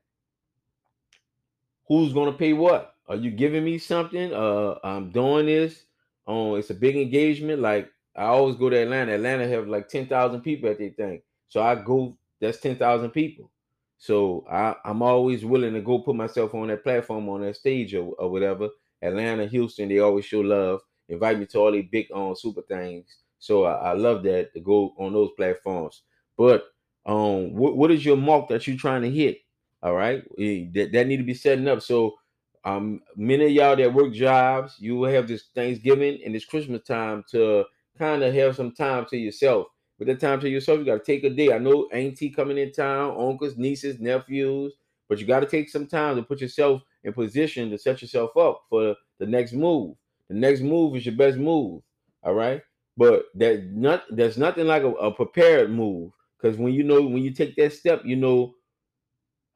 who's 1.86 2.12
gonna 2.12 2.32
pay 2.32 2.52
what. 2.52 2.94
Are 3.08 3.16
you 3.16 3.30
giving 3.30 3.64
me 3.64 3.78
something? 3.78 4.32
Uh, 4.32 4.74
I'm 4.84 5.10
doing 5.10 5.46
this. 5.46 5.84
Um, 6.26 6.56
it's 6.56 6.70
a 6.70 6.74
big 6.74 6.96
engagement. 6.96 7.62
Like 7.62 7.90
I 8.16 8.24
always 8.24 8.56
go 8.56 8.68
to 8.68 8.76
Atlanta. 8.76 9.14
Atlanta 9.14 9.48
have 9.48 9.68
like 9.68 9.88
ten 9.88 10.06
thousand 10.06 10.42
people 10.42 10.68
at 10.70 10.78
their 10.78 10.90
thing, 10.90 11.22
so 11.48 11.62
I 11.62 11.76
go. 11.76 12.18
That's 12.40 12.58
ten 12.60 12.76
thousand 12.76 13.10
people. 13.10 13.50
So 13.98 14.46
I, 14.50 14.76
I'm 14.84 15.02
always 15.02 15.44
willing 15.44 15.74
to 15.74 15.80
go 15.80 15.98
put 15.98 16.14
myself 16.14 16.54
on 16.54 16.68
that 16.68 16.84
platform, 16.84 17.28
on 17.28 17.42
that 17.42 17.56
stage 17.56 17.94
or, 17.94 18.14
or 18.18 18.30
whatever. 18.30 18.68
Atlanta, 19.02 19.46
Houston, 19.46 19.88
they 19.88 19.98
always 19.98 20.24
show 20.24 20.40
love. 20.40 20.80
Invite 21.08 21.38
me 21.38 21.46
to 21.46 21.58
all 21.58 21.72
these 21.72 21.88
big 21.90 22.06
on 22.12 22.30
um, 22.30 22.36
super 22.36 22.62
things. 22.62 23.06
So 23.38 23.64
I, 23.64 23.90
I, 23.90 23.92
love 23.92 24.22
that 24.24 24.52
to 24.52 24.60
go 24.60 24.94
on 24.98 25.12
those 25.12 25.30
platforms. 25.36 26.02
But 26.36 26.64
um, 27.06 27.54
what, 27.54 27.76
what 27.76 27.90
is 27.90 28.04
your 28.04 28.16
mark 28.16 28.48
that 28.48 28.66
you're 28.66 28.76
trying 28.76 29.02
to 29.02 29.10
hit? 29.10 29.38
All 29.82 29.94
right, 29.94 30.24
eh, 30.38 30.66
that, 30.74 30.90
that 30.92 31.06
need 31.06 31.18
to 31.18 31.22
be 31.22 31.34
setting 31.34 31.68
up. 31.68 31.82
So 31.82 32.16
um, 32.64 33.00
many 33.16 33.46
of 33.46 33.52
y'all 33.52 33.76
that 33.76 33.94
work 33.94 34.12
jobs, 34.12 34.74
you 34.78 34.96
will 34.96 35.10
have 35.10 35.28
this 35.28 35.44
Thanksgiving 35.54 36.20
and 36.24 36.34
this 36.34 36.44
Christmas 36.44 36.82
time 36.82 37.24
to 37.30 37.64
kind 37.96 38.22
of 38.22 38.34
have 38.34 38.56
some 38.56 38.72
time 38.72 39.06
to 39.06 39.16
yourself. 39.16 39.68
With 39.98 40.08
the 40.08 40.14
time 40.14 40.40
to 40.40 40.48
yourself, 40.48 40.78
you 40.78 40.84
got 40.84 41.04
to 41.04 41.12
take 41.12 41.24
a 41.24 41.30
day. 41.30 41.52
I 41.52 41.58
know 41.58 41.88
auntie 41.92 42.30
coming 42.30 42.58
in 42.58 42.72
town, 42.72 43.16
uncles, 43.18 43.56
nieces, 43.56 43.98
nephews, 43.98 44.74
but 45.08 45.18
you 45.18 45.26
got 45.26 45.40
to 45.40 45.46
take 45.46 45.68
some 45.68 45.86
time 45.86 46.16
to 46.16 46.22
put 46.22 46.40
yourself 46.40 46.82
in 47.04 47.12
position 47.12 47.70
to 47.70 47.78
set 47.78 48.00
yourself 48.02 48.36
up 48.36 48.62
for 48.68 48.94
the 49.18 49.26
next 49.26 49.52
move. 49.52 49.96
The 50.28 50.34
next 50.34 50.60
move 50.60 50.96
is 50.96 51.06
your 51.06 51.16
best 51.16 51.38
move. 51.38 51.82
All 52.22 52.34
right. 52.34 52.62
But 52.96 53.26
that 53.36 53.64
not 53.72 54.04
there's 54.10 54.38
nothing 54.38 54.66
like 54.66 54.82
a, 54.82 54.88
a 54.90 55.12
prepared 55.12 55.70
move. 55.70 56.12
Because 56.40 56.56
when 56.58 56.72
you 56.74 56.84
know 56.84 57.02
when 57.02 57.22
you 57.22 57.32
take 57.32 57.56
that 57.56 57.72
step, 57.72 58.02
you 58.04 58.16
know 58.16 58.54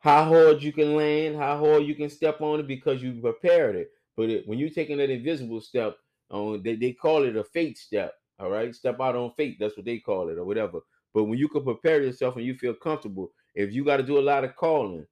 how 0.01 0.25
hard 0.25 0.63
you 0.63 0.73
can 0.73 0.97
land, 0.97 1.37
how 1.37 1.59
hard 1.59 1.85
you 1.85 1.95
can 1.95 2.11
step 2.11 2.41
on 2.41 2.61
it 2.61 2.67
because 2.67 3.03
you 3.03 3.21
prepared 3.21 3.77
it. 3.77 3.91
But 4.17 4.31
it, 4.31 4.49
when 4.49 4.59
you're 4.59 4.71
taking 4.71 4.99
that 4.99 5.11
invisible 5.11 5.61
step, 5.61 5.97
um, 6.31 6.61
they, 6.63 6.77
they 6.77 6.93
call 6.93 7.25
it 7.25 7.37
a 7.37 7.45
fate 7.45 7.79
step. 7.79 8.13
All 8.39 8.51
right, 8.51 8.75
step 8.75 9.01
out 9.01 9.17
on 9.17 9.33
faith. 9.37 9.57
That's 9.61 9.77
what 9.77 9.87
they 9.87 9.99
call 9.99 10.29
it, 10.29 10.39
or 10.39 10.45
whatever. 10.45 10.81
But 11.15 11.25
when 11.25 11.39
you 11.39 11.49
can 11.49 11.65
prepare 11.65 12.03
yourself 12.03 12.37
and 12.37 12.45
you 12.45 12.55
feel 12.55 12.75
comfortable, 12.75 13.33
if 13.55 13.73
you 13.73 13.85
got 13.85 13.99
to 13.99 14.03
do 14.03 14.19
a 14.19 14.21
lot 14.21 14.45
of 14.45 14.57
calling, 14.57 15.07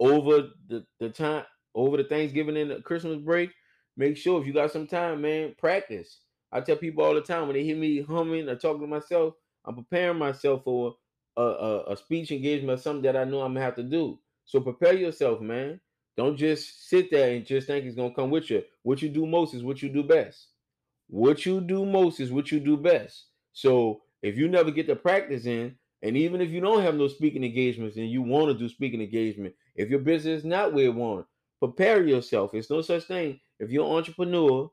over 0.00 0.48
the, 0.68 0.84
the 1.00 1.10
time 1.10 1.44
over 1.74 1.96
the 1.96 2.04
Thanksgiving 2.04 2.56
and 2.56 2.70
the 2.70 2.80
Christmas 2.82 3.18
break, 3.18 3.50
make 3.96 4.16
sure 4.16 4.40
if 4.40 4.46
you 4.46 4.52
got 4.52 4.72
some 4.72 4.86
time, 4.86 5.20
man, 5.22 5.54
practice. 5.58 6.20
I 6.50 6.60
tell 6.60 6.76
people 6.76 7.04
all 7.04 7.14
the 7.14 7.20
time 7.20 7.46
when 7.46 7.54
they 7.54 7.64
hear 7.64 7.76
me 7.76 8.02
humming 8.02 8.48
or 8.48 8.56
talking 8.56 8.80
to 8.80 8.86
myself, 8.86 9.34
I'm 9.64 9.74
preparing 9.74 10.18
myself 10.18 10.64
for 10.64 10.94
a, 11.36 11.42
a, 11.42 11.92
a 11.92 11.96
speech 11.96 12.32
engagement 12.32 12.78
or 12.78 12.82
something 12.82 13.02
that 13.02 13.16
I 13.16 13.24
know 13.24 13.42
I'm 13.42 13.52
gonna 13.54 13.64
have 13.64 13.76
to 13.76 13.82
do. 13.82 14.18
So 14.46 14.60
prepare 14.60 14.94
yourself, 14.94 15.40
man. 15.40 15.80
Don't 16.16 16.36
just 16.36 16.88
sit 16.88 17.10
there 17.10 17.34
and 17.34 17.46
just 17.46 17.66
think 17.66 17.84
it's 17.84 17.94
gonna 17.94 18.14
come 18.14 18.30
with 18.30 18.50
you. 18.50 18.62
What 18.82 19.02
you 19.02 19.08
do 19.08 19.26
most 19.26 19.54
is 19.54 19.62
what 19.62 19.82
you 19.82 19.88
do 19.88 20.02
best. 20.02 20.48
What 21.08 21.46
you 21.46 21.60
do 21.60 21.86
most 21.86 22.20
is 22.20 22.30
what 22.30 22.52
you 22.52 22.60
do 22.60 22.76
best. 22.76 23.26
So 23.52 24.02
if 24.22 24.36
you 24.36 24.46
never 24.48 24.70
get 24.70 24.86
the 24.86 24.96
practice 24.96 25.46
in, 25.46 25.74
and 26.02 26.16
even 26.16 26.40
if 26.40 26.50
you 26.50 26.60
don't 26.60 26.82
have 26.82 26.94
no 26.94 27.08
speaking 27.08 27.42
engagements 27.42 27.96
and 27.96 28.10
you 28.10 28.22
want 28.22 28.48
to 28.48 28.58
do 28.58 28.68
speaking 28.68 29.00
engagement, 29.00 29.54
if 29.74 29.88
your 29.88 29.98
business 30.00 30.40
is 30.40 30.44
not 30.44 30.72
where 30.72 30.84
you 30.84 30.92
want, 30.92 31.26
prepare 31.58 32.06
yourself. 32.06 32.54
It's 32.54 32.70
no 32.70 32.82
such 32.82 33.04
thing. 33.04 33.40
If 33.58 33.70
you're 33.70 33.86
an 33.86 33.96
entrepreneur, 33.96 34.70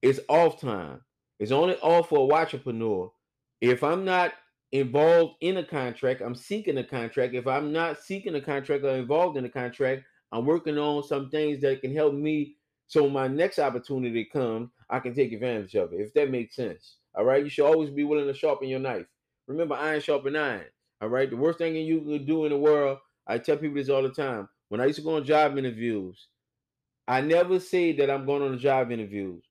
it's 0.00 0.20
off 0.28 0.60
time. 0.60 1.00
It's 1.38 1.52
only 1.52 1.74
off 1.76 2.08
for 2.08 2.30
a 2.30 2.34
entrepreneur. 2.34 3.10
If 3.60 3.82
I'm 3.82 4.04
not 4.04 4.32
involved 4.72 5.34
in 5.40 5.58
a 5.58 5.64
contract, 5.64 6.22
I'm 6.22 6.34
seeking 6.34 6.78
a 6.78 6.84
contract. 6.84 7.34
If 7.34 7.46
I'm 7.46 7.72
not 7.72 8.00
seeking 8.00 8.36
a 8.36 8.40
contract 8.40 8.84
or 8.84 8.90
involved 8.90 9.36
in 9.36 9.44
a 9.44 9.50
contract, 9.50 10.04
I'm 10.32 10.46
working 10.46 10.78
on 10.78 11.02
some 11.02 11.30
things 11.30 11.60
that 11.62 11.80
can 11.80 11.94
help 11.94 12.14
me 12.14 12.56
so 12.86 13.08
my 13.08 13.28
next 13.28 13.58
opportunity 13.58 14.24
comes, 14.24 14.70
I 14.94 15.00
can 15.00 15.12
take 15.12 15.32
advantage 15.32 15.74
of 15.74 15.92
it. 15.92 16.00
If 16.00 16.14
that 16.14 16.30
makes 16.30 16.54
sense. 16.54 16.98
All 17.16 17.24
right. 17.24 17.42
You 17.42 17.50
should 17.50 17.66
always 17.66 17.90
be 17.90 18.04
willing 18.04 18.28
to 18.28 18.34
sharpen 18.34 18.68
your 18.68 18.78
knife. 18.78 19.06
Remember, 19.48 19.74
iron 19.74 20.00
sharpen 20.00 20.36
iron. 20.36 20.66
All 21.00 21.08
right. 21.08 21.28
The 21.28 21.36
worst 21.36 21.58
thing 21.58 21.74
you 21.74 22.00
can 22.00 22.24
do 22.24 22.44
in 22.44 22.52
the 22.52 22.58
world, 22.58 22.98
I 23.26 23.38
tell 23.38 23.56
people 23.56 23.74
this 23.74 23.88
all 23.88 24.02
the 24.02 24.10
time. 24.10 24.48
When 24.68 24.80
I 24.80 24.86
used 24.86 24.98
to 25.00 25.04
go 25.04 25.16
on 25.16 25.24
job 25.24 25.58
interviews, 25.58 26.28
I 27.08 27.20
never 27.20 27.58
say 27.58 27.92
that 27.96 28.08
I'm 28.08 28.24
going 28.24 28.42
on 28.42 28.54
a 28.54 28.58
job 28.58 28.92
interviews. 28.92 29.42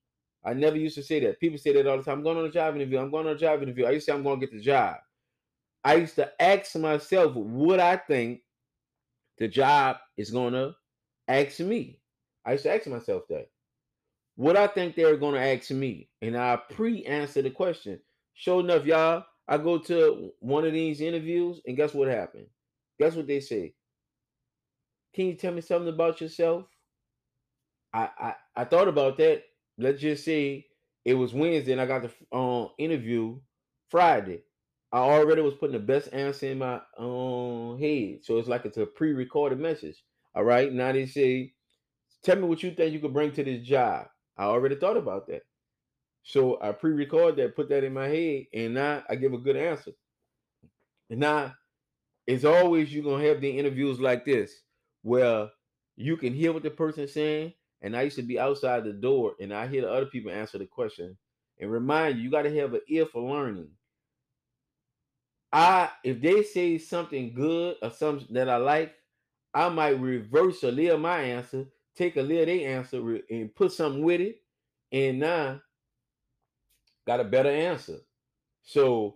I 0.45 0.53
never 0.53 0.77
used 0.77 0.95
to 0.95 1.03
say 1.03 1.19
that. 1.21 1.41
People 1.41 1.57
say 1.57 1.73
that 1.73 1.87
all 1.87 1.97
the 1.97 2.03
time. 2.03 2.19
I'm 2.19 2.23
going 2.23 2.37
on 2.37 2.45
a 2.45 2.51
job 2.51 2.75
interview. 2.75 2.99
I'm 2.99 3.11
going 3.11 3.27
on 3.27 3.35
a 3.35 3.37
job 3.37 3.61
interview. 3.61 3.85
I 3.85 3.91
used 3.91 4.05
to 4.05 4.11
say 4.11 4.15
I'm 4.15 4.23
going 4.23 4.39
to 4.39 4.45
get 4.45 4.55
the 4.55 4.61
job. 4.61 4.95
I 5.83 5.95
used 5.95 6.15
to 6.15 6.31
ask 6.41 6.75
myself 6.77 7.35
what 7.35 7.81
I 7.81 7.97
think 7.97 8.41
the 9.37 9.49
job 9.49 9.97
is 10.15 10.31
going 10.31 10.53
to 10.53 10.73
ask 11.27 11.59
me. 11.59 11.99
I 12.45 12.53
used 12.53 12.63
to 12.63 12.73
ask 12.73 12.87
myself 12.87 13.23
that. 13.29 13.49
What 14.35 14.57
I 14.57 14.67
think 14.67 14.95
they're 14.95 15.17
going 15.17 15.35
to 15.35 15.41
ask 15.41 15.71
me, 15.71 16.09
and 16.21 16.35
I 16.37 16.57
pre-answer 16.71 17.41
the 17.41 17.51
question. 17.51 17.99
Sure 18.33 18.61
enough, 18.61 18.85
y'all, 18.85 19.25
I 19.47 19.57
go 19.57 19.77
to 19.79 20.31
one 20.39 20.65
of 20.65 20.73
these 20.73 21.01
interviews, 21.01 21.61
and 21.67 21.77
guess 21.77 21.93
what 21.93 22.07
happened? 22.07 22.47
Guess 22.99 23.15
what 23.15 23.27
they 23.27 23.39
say? 23.39 23.75
Can 25.13 25.27
you 25.27 25.35
tell 25.35 25.53
me 25.53 25.61
something 25.61 25.93
about 25.93 26.21
yourself? 26.21 26.65
I 27.93 28.09
I, 28.17 28.35
I 28.55 28.65
thought 28.65 28.87
about 28.87 29.17
that. 29.17 29.43
Let's 29.77 30.01
just 30.01 30.25
say 30.25 30.65
it 31.05 31.13
was 31.13 31.33
Wednesday, 31.33 31.73
and 31.73 31.81
I 31.81 31.85
got 31.85 32.03
the 32.03 32.37
um, 32.37 32.69
interview 32.79 33.39
Friday. 33.89 34.43
I 34.91 34.99
already 34.99 35.41
was 35.41 35.55
putting 35.55 35.73
the 35.73 35.79
best 35.79 36.09
answer 36.13 36.47
in 36.47 36.59
my 36.59 36.81
own 36.97 37.73
um, 37.73 37.79
head, 37.79 38.19
so 38.23 38.37
it's 38.37 38.47
like 38.47 38.65
it's 38.65 38.77
a 38.77 38.85
pre-recorded 38.85 39.59
message. 39.59 40.03
All 40.35 40.43
right, 40.43 40.71
now 40.73 40.91
they 40.91 41.05
say 41.05 41.53
Tell 42.23 42.37
me 42.37 42.43
what 42.43 42.63
you 42.63 42.71
think 42.71 42.93
you 42.93 42.99
could 42.99 43.13
bring 43.13 43.31
to 43.33 43.43
this 43.43 43.65
job. 43.65 44.07
I 44.37 44.45
already 44.45 44.75
thought 44.75 44.97
about 44.97 45.27
that. 45.27 45.43
So 46.23 46.59
I 46.61 46.71
pre-record 46.71 47.35
that, 47.35 47.55
put 47.55 47.69
that 47.69 47.83
in 47.83 47.93
my 47.93 48.07
head, 48.07 48.45
and 48.53 48.73
now 48.73 49.03
I 49.09 49.15
give 49.15 49.33
a 49.33 49.37
good 49.37 49.57
answer. 49.57 49.91
And 51.09 51.19
now 51.19 51.53
it's 52.25 52.45
always 52.45 52.93
you're 52.93 53.03
gonna 53.03 53.25
have 53.25 53.41
the 53.41 53.57
interviews 53.57 53.99
like 53.99 54.25
this 54.25 54.53
where 55.01 55.49
you 55.95 56.17
can 56.17 56.33
hear 56.33 56.53
what 56.53 56.63
the 56.63 56.69
person's 56.69 57.13
saying. 57.13 57.53
And 57.81 57.97
I 57.97 58.03
used 58.03 58.15
to 58.15 58.23
be 58.23 58.39
outside 58.39 58.85
the 58.85 58.93
door 58.93 59.33
and 59.41 59.53
I 59.53 59.67
hear 59.67 59.81
the 59.81 59.91
other 59.91 60.05
people 60.05 60.31
answer 60.31 60.57
the 60.57 60.65
question 60.65 61.17
and 61.59 61.71
remind 61.71 62.17
you, 62.17 62.23
you 62.23 62.31
got 62.31 62.43
to 62.43 62.59
have 62.59 62.73
an 62.73 62.81
ear 62.87 63.05
for 63.05 63.21
learning. 63.21 63.67
I 65.51 65.89
if 66.03 66.21
they 66.21 66.43
say 66.43 66.77
something 66.77 67.33
good 67.33 67.75
or 67.81 67.91
something 67.91 68.33
that 68.33 68.49
I 68.49 68.57
like, 68.57 68.93
I 69.53 69.67
might 69.69 69.99
reverse 69.99 70.63
a 70.63 70.71
little 70.71 70.97
my 70.97 71.19
answer 71.19 71.65
take 71.95 72.17
a 72.17 72.21
little 72.21 72.45
they 72.45 72.65
answer 72.65 73.19
and 73.29 73.53
put 73.55 73.71
something 73.71 74.03
with 74.03 74.21
it, 74.21 74.41
and 74.91 75.19
now 75.19 75.61
got 77.05 77.19
a 77.19 77.23
better 77.25 77.49
answer. 77.49 77.97
So 78.63 79.15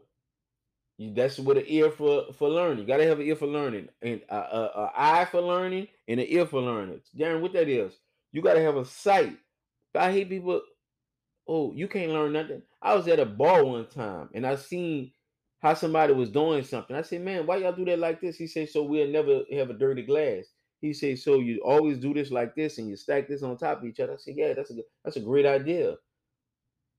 that's 1.00 1.40
what 1.40 1.58
an 1.58 1.64
ear 1.68 1.92
for 1.92 2.34
for 2.34 2.50
learning. 2.50 2.80
You 2.80 2.88
gotta 2.88 3.06
have 3.06 3.20
an 3.20 3.26
ear 3.26 3.36
for 3.36 3.48
learning, 3.48 3.90
and 4.02 4.22
a, 4.30 4.36
a, 4.36 4.62
a 4.76 4.92
eye 4.96 5.26
for 5.26 5.42
learning, 5.42 5.88
and 6.08 6.20
an 6.20 6.26
ear 6.30 6.46
for 6.46 6.62
learning. 6.62 7.02
Darren, 7.18 7.42
what 7.42 7.54
that 7.54 7.70
is? 7.70 7.94
You 8.32 8.42
gotta 8.42 8.62
have 8.62 8.78
a 8.78 8.86
sight. 8.86 9.38
I 9.96 10.12
hate 10.12 10.30
people. 10.30 10.62
Oh, 11.48 11.72
you 11.74 11.88
can't 11.88 12.12
learn 12.12 12.34
nothing. 12.34 12.62
I 12.82 12.94
was 12.96 13.08
at 13.08 13.20
a 13.20 13.26
bar 13.26 13.64
one 13.64 13.88
time, 13.88 14.30
and 14.34 14.46
I 14.46 14.56
seen 14.56 15.12
how 15.60 15.74
somebody 15.74 16.14
was 16.14 16.30
doing 16.30 16.64
something. 16.64 16.96
I 16.96 17.02
said, 17.02 17.22
"Man, 17.22 17.48
why 17.48 17.58
y'all 17.58 17.74
do 17.74 17.86
that 17.86 18.00
like 18.00 18.22
this?" 18.22 18.38
He 18.38 18.48
said, 18.48 18.70
"So 18.70 18.84
we'll 18.84 19.08
never 19.08 19.44
have 19.52 19.70
a 19.70 19.74
dirty 19.74 20.04
glass." 20.04 20.46
He 20.82 20.94
said, 20.94 21.20
"So 21.20 21.40
you 21.40 21.62
always 21.66 21.98
do 21.98 22.14
this 22.14 22.32
like 22.32 22.56
this, 22.56 22.78
and 22.78 22.90
you 22.90 22.96
stack 22.96 23.28
this 23.28 23.44
on 23.44 23.58
top 23.58 23.80
of 23.80 23.86
each 23.86 24.00
other." 24.00 24.14
I 24.14 24.18
said, 24.18 24.36
"Yeah, 24.38 24.54
that's 24.54 24.70
a 24.72 24.76
good, 24.76 24.86
that's 25.04 25.18
a 25.18 25.22
great 25.22 25.46
idea." 25.46 25.98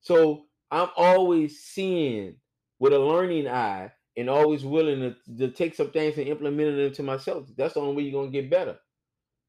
So 0.01 0.47
I'm 0.71 0.89
always 0.97 1.61
seeing 1.61 2.37
with 2.79 2.93
a 2.93 2.99
learning 2.99 3.49
eye, 3.49 3.93
and 4.17 4.29
always 4.29 4.65
willing 4.65 5.01
to, 5.01 5.37
to 5.39 5.51
take 5.53 5.77
some 5.77 5.93
things 5.93 6.19
and 6.19 6.27
implement 6.27 6.77
them 6.77 6.93
to 6.93 7.03
myself. 7.05 7.49
That's 7.57 7.75
the 7.75 7.81
only 7.81 7.95
way 7.97 8.03
you're 8.03 8.21
gonna 8.21 8.33
get 8.33 8.51
better. 8.51 8.79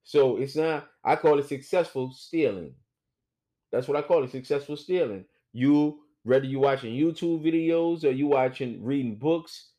So 0.03 0.37
it's 0.37 0.55
not. 0.55 0.89
I 1.03 1.15
call 1.15 1.39
it 1.39 1.47
successful 1.47 2.11
stealing. 2.11 2.75
That's 3.71 3.87
what 3.87 3.97
I 3.97 4.01
call 4.03 4.23
it, 4.23 4.31
successful 4.31 4.77
stealing. 4.77 5.25
You 5.53 6.01
whether 6.23 6.45
you're 6.45 6.61
watching 6.61 6.93
YouTube 6.93 7.43
videos 7.43 8.03
or 8.03 8.11
you 8.11 8.27
watching 8.27 8.83
reading 8.83 9.17
books, 9.17 9.71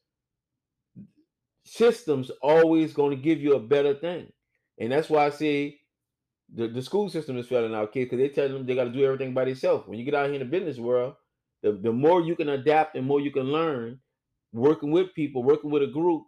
systems 1.64 2.30
always 2.42 2.92
going 2.92 3.10
to 3.10 3.22
give 3.22 3.40
you 3.40 3.54
a 3.54 3.60
better 3.60 3.94
thing. 3.94 4.32
And 4.80 4.92
that's 4.92 5.10
why 5.10 5.26
I 5.26 5.30
say 5.30 5.80
the, 6.54 6.68
the 6.68 6.82
school 6.82 7.08
system 7.10 7.38
is 7.38 7.48
failing 7.48 7.74
our 7.74 7.86
kids 7.86 8.10
because 8.10 8.18
they 8.18 8.30
tell 8.30 8.48
them 8.48 8.66
they 8.66 8.74
got 8.74 8.84
to 8.84 8.92
do 8.92 9.04
everything 9.04 9.34
by 9.34 9.46
themselves. 9.46 9.86
When 9.88 9.98
you 9.98 10.04
get 10.04 10.14
out 10.14 10.26
here 10.26 10.34
in 10.34 10.40
the 10.40 10.46
business 10.46 10.78
world, 10.78 11.14
the, 11.62 11.72
the 11.72 11.92
more 11.92 12.22
you 12.22 12.36
can 12.36 12.48
adapt 12.50 12.96
and 12.96 13.06
more 13.06 13.20
you 13.20 13.32
can 13.32 13.44
learn, 13.44 14.00
working 14.52 14.92
with 14.92 15.14
people, 15.14 15.44
working 15.44 15.70
with 15.70 15.82
a 15.84 15.88
group, 15.88 16.24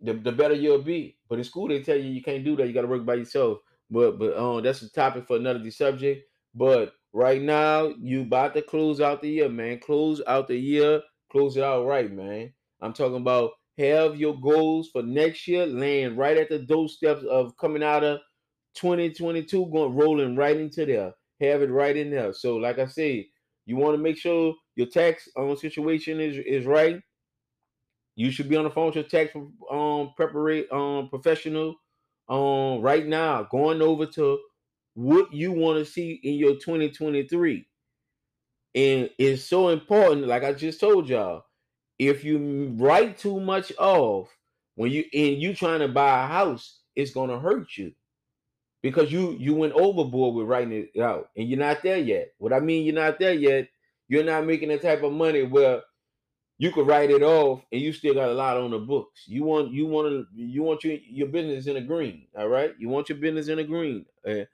the, 0.00 0.14
the 0.14 0.32
better 0.32 0.54
you'll 0.54 0.82
be. 0.82 1.18
But 1.28 1.38
in 1.38 1.44
school, 1.44 1.68
they 1.68 1.82
tell 1.82 1.96
you 1.96 2.10
you 2.10 2.22
can't 2.22 2.44
do 2.44 2.56
that. 2.56 2.66
You 2.66 2.74
got 2.74 2.82
to 2.82 2.88
work 2.88 3.06
by 3.06 3.14
yourself. 3.14 3.58
But 3.90 4.18
but 4.18 4.36
um, 4.36 4.62
that's 4.62 4.82
a 4.82 4.90
topic 4.90 5.26
for 5.26 5.36
another 5.36 5.70
subject. 5.70 6.28
But 6.54 6.94
right 7.12 7.40
now, 7.40 7.92
you 8.00 8.22
about 8.22 8.54
to 8.54 8.62
close 8.62 9.00
out 9.00 9.22
the 9.22 9.30
year, 9.30 9.48
man. 9.48 9.78
Close 9.78 10.20
out 10.26 10.48
the 10.48 10.56
year. 10.56 11.02
Close 11.30 11.56
it 11.56 11.62
out 11.62 11.86
right, 11.86 12.12
man. 12.12 12.52
I'm 12.80 12.92
talking 12.92 13.16
about 13.16 13.52
have 13.78 14.16
your 14.16 14.38
goals 14.40 14.88
for 14.90 15.02
next 15.02 15.46
year 15.46 15.66
land 15.66 16.16
right 16.16 16.36
at 16.36 16.48
the 16.48 16.58
doorsteps 16.58 17.24
of 17.24 17.56
coming 17.58 17.82
out 17.82 18.04
of 18.04 18.20
2022, 18.74 19.66
going 19.66 19.94
rolling 19.94 20.36
right 20.36 20.56
into 20.56 20.86
there. 20.86 21.12
Have 21.40 21.62
it 21.62 21.70
right 21.70 21.96
in 21.96 22.10
there. 22.10 22.32
So, 22.32 22.56
like 22.56 22.78
I 22.78 22.86
say, 22.86 23.28
you 23.66 23.76
want 23.76 23.96
to 23.96 24.02
make 24.02 24.16
sure 24.16 24.54
your 24.76 24.86
tax 24.86 25.28
um, 25.36 25.56
situation 25.56 26.20
is 26.20 26.38
is 26.38 26.66
right. 26.66 27.00
You 28.14 28.30
should 28.30 28.48
be 28.48 28.56
on 28.56 28.64
the 28.64 28.70
phone 28.70 28.86
with 28.86 28.94
your 28.94 29.04
tax 29.04 29.34
um 29.70 30.12
preparate 30.16 30.70
um 30.72 31.10
professional 31.10 31.74
um 32.28 32.80
right 32.80 33.06
now, 33.06 33.42
going 33.44 33.82
over 33.82 34.06
to 34.06 34.38
what 34.94 35.30
you 35.32 35.52
want 35.52 35.78
to 35.78 35.84
see 35.84 36.18
in 36.22 36.34
your 36.34 36.54
2023. 36.54 37.66
And 38.74 39.10
it's 39.18 39.44
so 39.44 39.68
important, 39.68 40.26
like 40.26 40.44
I 40.44 40.52
just 40.52 40.80
told 40.80 41.08
y'all, 41.08 41.44
if 41.98 42.24
you 42.24 42.74
write 42.76 43.18
too 43.18 43.40
much 43.40 43.72
off 43.78 44.28
when 44.74 44.90
you 44.90 45.04
and 45.12 45.40
you 45.40 45.54
trying 45.54 45.80
to 45.80 45.88
buy 45.88 46.24
a 46.24 46.26
house, 46.26 46.80
it's 46.94 47.12
gonna 47.12 47.38
hurt 47.38 47.76
you 47.76 47.92
because 48.82 49.10
you 49.10 49.36
you 49.38 49.54
went 49.54 49.72
overboard 49.72 50.34
with 50.34 50.46
writing 50.46 50.88
it 50.94 51.00
out 51.00 51.30
and 51.36 51.48
you're 51.48 51.58
not 51.58 51.82
there 51.82 51.98
yet. 51.98 52.32
What 52.38 52.52
I 52.52 52.60
mean, 52.60 52.84
you're 52.84 52.94
not 52.94 53.18
there 53.18 53.34
yet. 53.34 53.68
You're 54.08 54.24
not 54.24 54.46
making 54.46 54.68
the 54.68 54.78
type 54.78 55.02
of 55.02 55.12
money 55.12 55.42
where 55.42 55.82
you 56.58 56.70
could 56.72 56.86
write 56.86 57.10
it 57.10 57.22
off 57.22 57.62
and 57.72 57.80
you 57.80 57.92
still 57.92 58.14
got 58.14 58.30
a 58.30 58.34
lot 58.34 58.56
on 58.56 58.70
the 58.70 58.78
books. 58.78 59.24
You 59.26 59.44
want 59.44 59.72
you 59.72 59.86
want 59.86 60.08
to 60.08 60.26
you 60.34 60.62
want 60.62 60.84
your 60.84 60.98
your 61.08 61.28
business 61.28 61.66
in 61.66 61.76
a 61.76 61.80
green, 61.82 62.26
all 62.36 62.48
right? 62.48 62.74
You 62.78 62.88
want 62.88 63.08
your 63.08 63.18
business 63.18 63.48
in 63.48 63.58
a 63.58 63.64
green, 63.64 64.06
uh, 64.26 64.44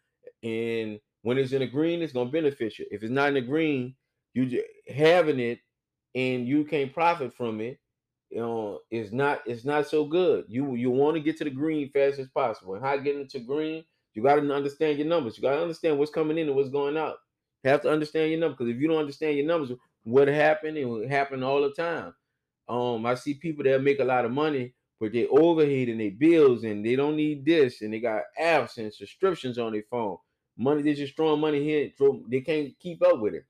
and 0.42 1.00
when 1.22 1.38
it's 1.38 1.52
in 1.52 1.62
a 1.62 1.66
green, 1.66 2.02
it's 2.02 2.12
gonna 2.12 2.30
benefit 2.30 2.78
you. 2.78 2.86
If 2.90 3.02
it's 3.02 3.12
not 3.12 3.28
in 3.28 3.34
the 3.34 3.40
green, 3.40 3.94
you 4.34 4.62
having 4.88 5.38
it 5.40 5.60
and 6.14 6.46
you 6.46 6.64
can't 6.64 6.92
profit 6.92 7.34
from 7.34 7.60
it. 7.60 7.78
You 8.30 8.38
know, 8.38 8.80
it's 8.90 9.12
not 9.12 9.42
it's 9.46 9.64
not 9.64 9.88
so 9.88 10.04
good. 10.04 10.46
You 10.48 10.74
you 10.74 10.90
want 10.90 11.16
to 11.16 11.20
get 11.22 11.36
to 11.38 11.44
the 11.44 11.50
green 11.50 11.90
fast 11.90 12.18
as 12.18 12.28
possible. 12.28 12.74
And 12.74 12.84
how 12.84 12.96
getting 12.96 13.22
into 13.22 13.40
green, 13.40 13.84
you 14.14 14.22
got 14.22 14.36
to 14.36 14.54
understand 14.54 14.98
your 14.98 15.06
numbers. 15.06 15.36
You 15.36 15.42
got 15.42 15.56
to 15.56 15.62
understand 15.62 15.98
what's 15.98 16.10
coming 16.10 16.38
in 16.38 16.46
and 16.46 16.56
what's 16.56 16.70
going 16.70 16.96
out. 16.96 17.16
You 17.62 17.70
have 17.70 17.82
to 17.82 17.90
understand 17.90 18.30
your 18.30 18.40
numbers 18.40 18.58
because 18.58 18.74
if 18.74 18.80
you 18.80 18.88
don't 18.88 18.98
understand 18.98 19.36
your 19.36 19.46
numbers, 19.46 19.76
what 20.04 20.28
happened 20.28 20.78
and 20.78 20.90
what 20.90 21.08
happened 21.08 21.44
all 21.44 21.62
the 21.62 21.72
time. 21.72 22.14
Um, 22.68 23.04
I 23.06 23.14
see 23.14 23.34
people 23.34 23.64
that 23.64 23.82
make 23.82 24.00
a 24.00 24.04
lot 24.04 24.24
of 24.24 24.30
money, 24.30 24.74
but 24.98 25.12
they 25.12 25.26
overheating 25.26 25.98
their 25.98 26.10
bills 26.10 26.64
and 26.64 26.84
they 26.84 26.96
don't 26.96 27.16
need 27.16 27.44
this 27.44 27.82
and 27.82 27.92
they 27.92 28.00
got 28.00 28.22
apps 28.40 28.78
and 28.78 28.92
subscriptions 28.92 29.58
on 29.58 29.72
their 29.72 29.84
phone. 29.90 30.16
Money, 30.56 30.82
they're 30.82 30.94
just 30.94 31.16
throwing 31.16 31.40
money 31.40 31.62
here. 31.62 31.90
They 32.28 32.40
can't 32.40 32.78
keep 32.78 33.02
up 33.02 33.20
with 33.20 33.34
it. 33.34 33.44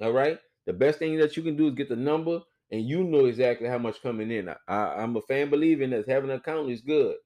All 0.00 0.12
right. 0.12 0.38
The 0.68 0.74
best 0.74 0.98
thing 0.98 1.16
that 1.16 1.34
you 1.34 1.42
can 1.42 1.56
do 1.56 1.68
is 1.68 1.74
get 1.74 1.88
the 1.88 1.96
number 1.96 2.42
and 2.70 2.86
you 2.86 3.02
know 3.02 3.24
exactly 3.24 3.66
how 3.66 3.78
much 3.78 4.02
coming 4.02 4.30
in. 4.30 4.50
I, 4.68 5.02
am 5.02 5.16
a 5.16 5.22
fan 5.22 5.48
believing 5.48 5.88
that 5.90 6.06
having 6.06 6.28
an 6.28 6.36
accountant 6.36 6.72
is 6.72 6.82
good. 6.82 7.16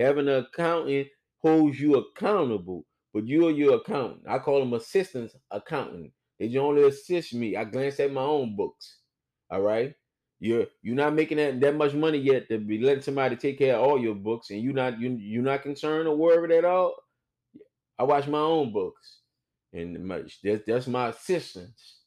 Having 0.00 0.26
an 0.26 0.44
accountant 0.44 1.06
holds 1.40 1.78
you 1.78 1.94
accountable, 1.94 2.84
but 3.14 3.24
you're 3.24 3.52
your 3.52 3.76
accountant. 3.76 4.22
I 4.28 4.40
call 4.40 4.58
them 4.58 4.72
assistant 4.72 5.30
accountant. 5.52 6.10
They 6.40 6.56
only 6.56 6.82
assist 6.88 7.34
me. 7.34 7.54
I 7.54 7.62
glance 7.62 8.00
at 8.00 8.12
my 8.12 8.22
own 8.22 8.56
books. 8.56 8.98
All 9.48 9.62
right. 9.62 9.94
You're 10.40 10.66
you're 10.82 10.96
not 10.96 11.14
making 11.14 11.36
that, 11.36 11.60
that 11.60 11.76
much 11.76 11.94
money 11.94 12.18
yet 12.18 12.48
to 12.48 12.58
be 12.58 12.80
letting 12.80 13.02
somebody 13.02 13.36
take 13.36 13.58
care 13.58 13.76
of 13.76 13.82
all 13.82 14.00
your 14.00 14.16
books, 14.16 14.50
and 14.50 14.60
you're 14.60 14.72
not 14.72 14.98
you 14.98 15.10
you're 15.10 15.42
not 15.44 15.62
concerned 15.62 16.08
or 16.08 16.16
worried 16.16 16.50
at 16.50 16.64
all. 16.64 16.96
I 17.96 18.02
watch 18.02 18.26
my 18.26 18.40
own 18.40 18.72
books, 18.72 19.20
and 19.72 20.04
my, 20.04 20.22
that's 20.42 20.64
that's 20.66 20.88
my 20.88 21.08
assistants. 21.10 21.97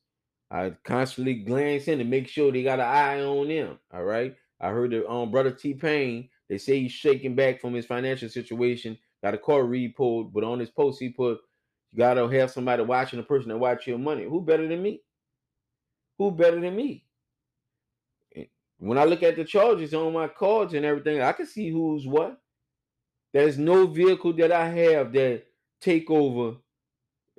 I 0.51 0.71
constantly 0.83 1.35
glance 1.35 1.87
in 1.87 1.99
to 1.99 2.03
make 2.03 2.27
sure 2.27 2.51
they 2.51 2.63
got 2.63 2.79
an 2.79 2.85
eye 2.85 3.23
on 3.23 3.47
them. 3.47 3.79
All 3.93 4.03
right. 4.03 4.35
I 4.59 4.69
heard 4.69 4.91
the 4.91 5.09
um 5.09 5.31
brother 5.31 5.51
T 5.51 5.73
Pain. 5.73 6.29
They 6.49 6.57
say 6.57 6.81
he's 6.81 6.91
shaking 6.91 7.35
back 7.35 7.61
from 7.61 7.73
his 7.73 7.85
financial 7.85 8.29
situation. 8.29 8.97
Got 9.23 9.35
a 9.35 9.37
car 9.37 9.63
read 9.63 9.95
pulled, 9.95 10.33
but 10.33 10.43
on 10.43 10.59
his 10.59 10.69
post 10.69 10.99
he 10.99 11.09
put 11.09 11.39
you 11.91 11.97
gotta 11.97 12.27
have 12.27 12.51
somebody 12.51 12.83
watching 12.83 13.17
the 13.17 13.23
person 13.23 13.49
that 13.49 13.57
watch 13.57 13.87
your 13.87 13.97
money. 13.97 14.25
Who 14.25 14.41
better 14.41 14.67
than 14.67 14.81
me? 14.81 15.01
Who 16.17 16.31
better 16.31 16.59
than 16.59 16.75
me? 16.75 17.05
When 18.79 18.97
I 18.97 19.05
look 19.05 19.23
at 19.23 19.35
the 19.35 19.45
charges 19.45 19.93
on 19.93 20.13
my 20.13 20.27
cards 20.27 20.73
and 20.73 20.85
everything, 20.85 21.21
I 21.21 21.33
can 21.33 21.45
see 21.45 21.69
who's 21.69 22.07
what. 22.07 22.41
There's 23.31 23.57
no 23.57 23.85
vehicle 23.87 24.33
that 24.33 24.51
I 24.51 24.67
have 24.69 25.13
that 25.13 25.43
take 25.79 26.09
over. 26.09 26.57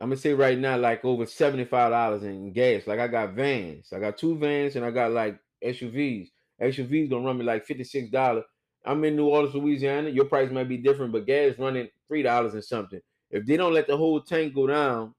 I'm 0.03 0.09
gonna 0.09 0.21
say 0.21 0.35
right 0.35 0.59
now, 0.59 0.77
like 0.77 1.05
over 1.05 1.25
$75 1.25 2.25
in 2.25 2.53
gas. 2.53 2.89
Like 2.89 2.99
I 2.99 3.07
got 3.07 3.35
vans. 3.35 3.93
I 3.93 4.01
got 4.01 4.19
two 4.19 4.37
vans 4.37 4.75
and 4.75 4.85
I 4.85 4.91
got 4.91 5.13
like 5.13 5.39
SUVs. 5.65 6.29
SUVs 6.61 7.09
gonna 7.09 7.25
run 7.25 7.39
me 7.39 7.45
like 7.45 7.65
$56. 7.65 8.43
I'm 8.85 9.05
in 9.05 9.15
New 9.15 9.29
Orleans, 9.29 9.55
Louisiana. 9.55 10.11
Your 10.11 10.25
price 10.25 10.51
might 10.51 10.69
be 10.69 10.77
different, 10.77 11.13
but 11.13 11.25
gas 11.25 11.57
running 11.57 11.89
$3 12.11 12.53
and 12.53 12.65
something. 12.65 13.01
If 13.31 13.47
they 13.47 13.57
don't 13.57 13.73
let 13.73 13.87
the 13.87 13.97
whole 13.97 14.21
tank 14.21 14.57
go 14.57 14.67
down, 14.67 15.15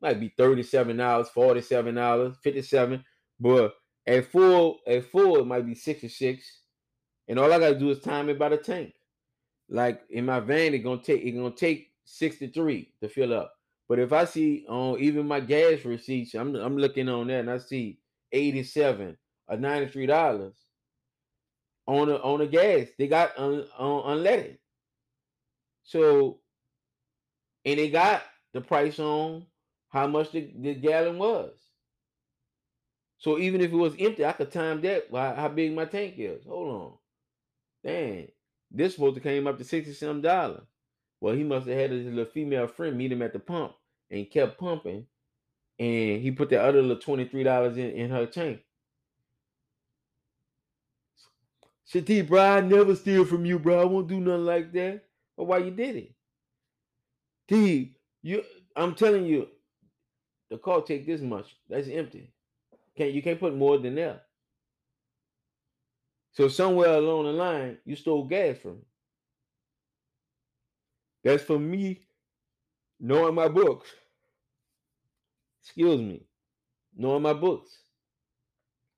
might 0.00 0.20
be 0.20 0.32
$37, 0.38 0.94
$47, 1.34 2.36
57 2.44 3.04
But 3.40 3.74
at 4.06 4.30
full, 4.30 4.78
at 4.86 5.10
full, 5.10 5.38
it 5.38 5.46
might 5.46 5.66
be 5.66 5.74
66. 5.74 6.62
And 7.26 7.36
all 7.36 7.52
I 7.52 7.58
gotta 7.58 7.76
do 7.76 7.90
is 7.90 7.98
time 7.98 8.28
it 8.28 8.38
by 8.38 8.50
the 8.50 8.58
tank. 8.58 8.94
Like 9.68 10.02
in 10.08 10.26
my 10.26 10.38
van, 10.38 10.72
it's 10.72 10.84
gonna 10.84 11.02
take 11.02 11.22
it's 11.24 11.36
gonna 11.36 11.50
take 11.50 11.89
63 12.10 12.92
to 13.00 13.08
fill 13.08 13.32
up. 13.34 13.54
But 13.88 13.98
if 13.98 14.12
I 14.12 14.24
see 14.24 14.64
on 14.68 15.00
even 15.00 15.26
my 15.26 15.40
gas 15.40 15.84
receipts, 15.84 16.34
I'm 16.34 16.54
I'm 16.54 16.76
looking 16.76 17.08
on 17.08 17.26
that 17.28 17.40
and 17.40 17.50
I 17.50 17.58
see 17.58 17.98
87 18.32 19.16
or 19.48 19.56
93 19.56 20.06
dollars 20.06 20.54
on 21.86 22.08
the 22.08 22.22
on 22.22 22.38
the 22.38 22.46
gas. 22.46 22.88
They 22.98 23.08
got 23.08 23.36
un, 23.38 23.66
un, 23.78 24.02
unleaded. 24.18 24.58
So 25.82 26.40
and 27.64 27.78
they 27.78 27.90
got 27.90 28.22
the 28.52 28.60
price 28.60 28.98
on 28.98 29.46
how 29.88 30.06
much 30.06 30.32
the, 30.32 30.52
the 30.56 30.74
gallon 30.74 31.18
was. 31.18 31.52
So 33.18 33.38
even 33.38 33.60
if 33.60 33.72
it 33.72 33.76
was 33.76 33.94
empty, 33.98 34.24
I 34.24 34.32
could 34.32 34.50
time 34.50 34.80
that 34.82 35.10
by 35.10 35.34
how 35.34 35.48
big 35.48 35.74
my 35.74 35.84
tank 35.84 36.14
is. 36.16 36.44
Hold 36.46 36.74
on. 36.74 36.92
Dang. 37.84 38.28
This 38.70 38.94
supposed 38.94 39.16
to 39.16 39.20
came 39.20 39.46
up 39.46 39.58
to 39.58 39.64
60 39.64 39.92
some 39.94 40.22
dollars. 40.22 40.62
Well, 41.20 41.34
he 41.34 41.44
must 41.44 41.66
have 41.68 41.78
had 41.78 41.90
his 41.90 42.06
little 42.06 42.24
female 42.24 42.66
friend 42.66 42.96
meet 42.96 43.12
him 43.12 43.22
at 43.22 43.32
the 43.32 43.38
pump 43.38 43.74
and 44.10 44.30
kept 44.30 44.58
pumping. 44.58 45.06
And 45.78 46.20
he 46.20 46.30
put 46.30 46.50
that 46.50 46.64
other 46.64 46.82
little 46.82 47.16
$23 47.16 47.72
in, 47.72 47.78
in 47.78 48.10
her 48.10 48.26
tank. 48.26 48.60
Shati, 51.92 52.26
bro, 52.26 52.40
I 52.40 52.60
never 52.60 52.94
steal 52.94 53.24
from 53.24 53.44
you, 53.44 53.58
bro. 53.58 53.80
I 53.80 53.84
won't 53.84 54.08
do 54.08 54.20
nothing 54.20 54.44
like 54.44 54.72
that. 54.72 55.04
But 55.36 55.44
why 55.44 55.58
you 55.58 55.70
did 55.70 55.96
it? 55.96 56.12
D, 57.48 57.96
you 58.22 58.44
I'm 58.76 58.94
telling 58.94 59.26
you, 59.26 59.48
the 60.50 60.58
car 60.58 60.82
take 60.82 61.06
this 61.06 61.20
much. 61.20 61.56
That's 61.68 61.88
empty. 61.88 62.30
Can't 62.96 63.12
you 63.12 63.22
can't 63.22 63.40
put 63.40 63.56
more 63.56 63.78
than 63.78 63.96
that. 63.96 64.26
So 66.32 66.48
somewhere 66.48 66.94
along 66.94 67.24
the 67.24 67.32
line, 67.32 67.78
you 67.84 67.96
stole 67.96 68.24
gas 68.24 68.58
from 68.58 68.76
me. 68.76 68.84
That's 71.24 71.42
for 71.42 71.58
me 71.58 72.02
knowing 72.98 73.34
my 73.34 73.48
books. 73.48 73.90
Excuse 75.62 76.00
me. 76.00 76.22
Knowing 76.96 77.22
my 77.22 77.32
books. 77.32 77.70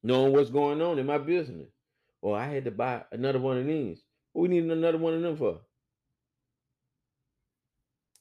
Knowing 0.03 0.33
what's 0.33 0.51
going 0.51 0.81
on 0.83 0.99
in 0.99 1.07
my 1.07 1.19
business. 1.19 1.69
Or 2.21 2.37
I 2.37 2.47
had 2.47 2.65
to 2.65 2.71
buy 2.71 3.05
another 3.13 3.41
one 3.41 3.59
of 3.59 3.67
these. 3.67 4.03
What 4.33 4.43
we 4.43 4.49
need 4.49 4.71
another 4.71 4.99
one 4.99 5.15
of 5.15 5.23
them 5.23 5.37
for? 5.37 5.61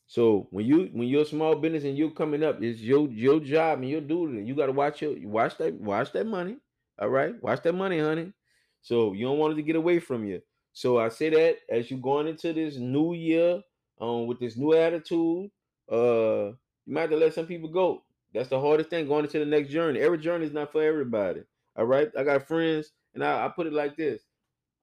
So 0.07 0.47
when 0.51 0.65
you 0.65 0.89
when 0.91 1.07
you're 1.07 1.21
a 1.21 1.25
small 1.25 1.55
business 1.55 1.85
and 1.85 1.97
you're 1.97 2.11
coming 2.11 2.43
up, 2.43 2.61
it's 2.61 2.81
your 2.81 3.07
your 3.07 3.39
job 3.39 3.81
and 3.81 4.07
doing 4.09 4.39
it. 4.39 4.45
You 4.45 4.55
got 4.55 4.65
to 4.65 4.73
watch 4.73 5.01
your 5.01 5.15
watch 5.23 5.57
that 5.59 5.73
watch 5.75 6.11
that 6.11 6.27
money. 6.27 6.57
All 6.99 7.07
right, 7.07 7.41
watch 7.41 7.63
that 7.63 7.73
money, 7.73 7.99
honey. 7.99 8.33
So 8.81 9.13
you 9.13 9.25
don't 9.25 9.37
want 9.37 9.53
it 9.53 9.55
to 9.55 9.61
get 9.61 9.77
away 9.77 9.99
from 9.99 10.25
you. 10.25 10.41
So 10.73 10.97
I 10.99 11.07
say 11.07 11.29
that 11.29 11.59
as 11.69 11.89
you're 11.89 12.01
going 12.01 12.27
into 12.27 12.51
this 12.51 12.75
new 12.75 13.13
year, 13.13 13.61
um, 14.01 14.27
with 14.27 14.39
this 14.39 14.57
new 14.57 14.73
attitude, 14.75 15.51
Uh, 15.91 16.53
you 16.87 16.93
might 16.95 17.03
have 17.03 17.11
to 17.11 17.17
let 17.17 17.33
some 17.35 17.47
people 17.47 17.69
go. 17.69 18.03
That's 18.33 18.49
the 18.49 18.59
hardest 18.61 18.89
thing 18.91 19.07
going 19.07 19.25
into 19.25 19.39
the 19.39 19.45
next 19.45 19.71
journey. 19.71 20.01
Every 20.01 20.19
journey 20.19 20.47
is 20.47 20.53
not 20.53 20.73
for 20.73 20.83
everybody. 20.83 21.43
All 21.77 21.85
right. 21.85 22.11
I 22.17 22.23
got 22.25 22.47
friends, 22.47 22.91
and 23.15 23.23
I, 23.23 23.45
I 23.45 23.49
put 23.49 23.67
it 23.67 23.73
like 23.73 23.97
this. 23.97 24.23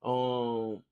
Um, 0.04 0.85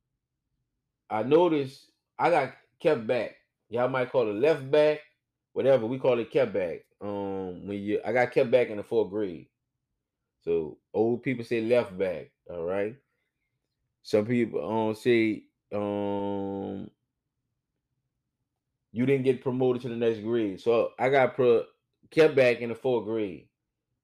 I 1.10 1.22
noticed 1.24 1.90
I 2.18 2.30
got 2.30 2.54
kept 2.80 3.06
back. 3.06 3.36
Y'all 3.70 3.88
might 3.88 4.10
call 4.12 4.28
it 4.30 4.34
left 4.36 4.70
back, 4.70 5.00
whatever. 5.54 5.86
We 5.86 5.98
call 5.98 6.18
it 6.20 6.30
kept 6.32 6.52
back. 6.54 6.86
Um, 7.00 7.66
when 7.68 7.82
you 7.82 8.00
I 8.04 8.12
got 8.12 8.32
kept 8.32 8.50
back 8.50 8.68
in 8.68 8.78
the 8.78 8.84
fourth 8.84 9.10
grade. 9.10 9.48
So 10.42 10.78
old 10.94 11.22
people 11.22 11.44
say 11.44 11.60
left 11.62 11.96
back. 11.98 12.32
All 12.50 12.64
right. 12.64 12.96
Some 14.02 14.26
people 14.26 14.60
um 14.88 14.94
say 14.96 15.44
um 15.74 16.90
you 18.96 19.04
didn't 19.04 19.24
get 19.24 19.42
promoted 19.42 19.82
to 19.82 19.90
the 19.90 19.94
next 19.94 20.20
grade. 20.20 20.58
So 20.58 20.92
I 20.98 21.10
got 21.10 21.36
pro- 21.36 21.66
kept 22.10 22.34
back 22.34 22.60
in 22.60 22.70
the 22.70 22.74
fourth 22.74 23.04
grade. 23.04 23.46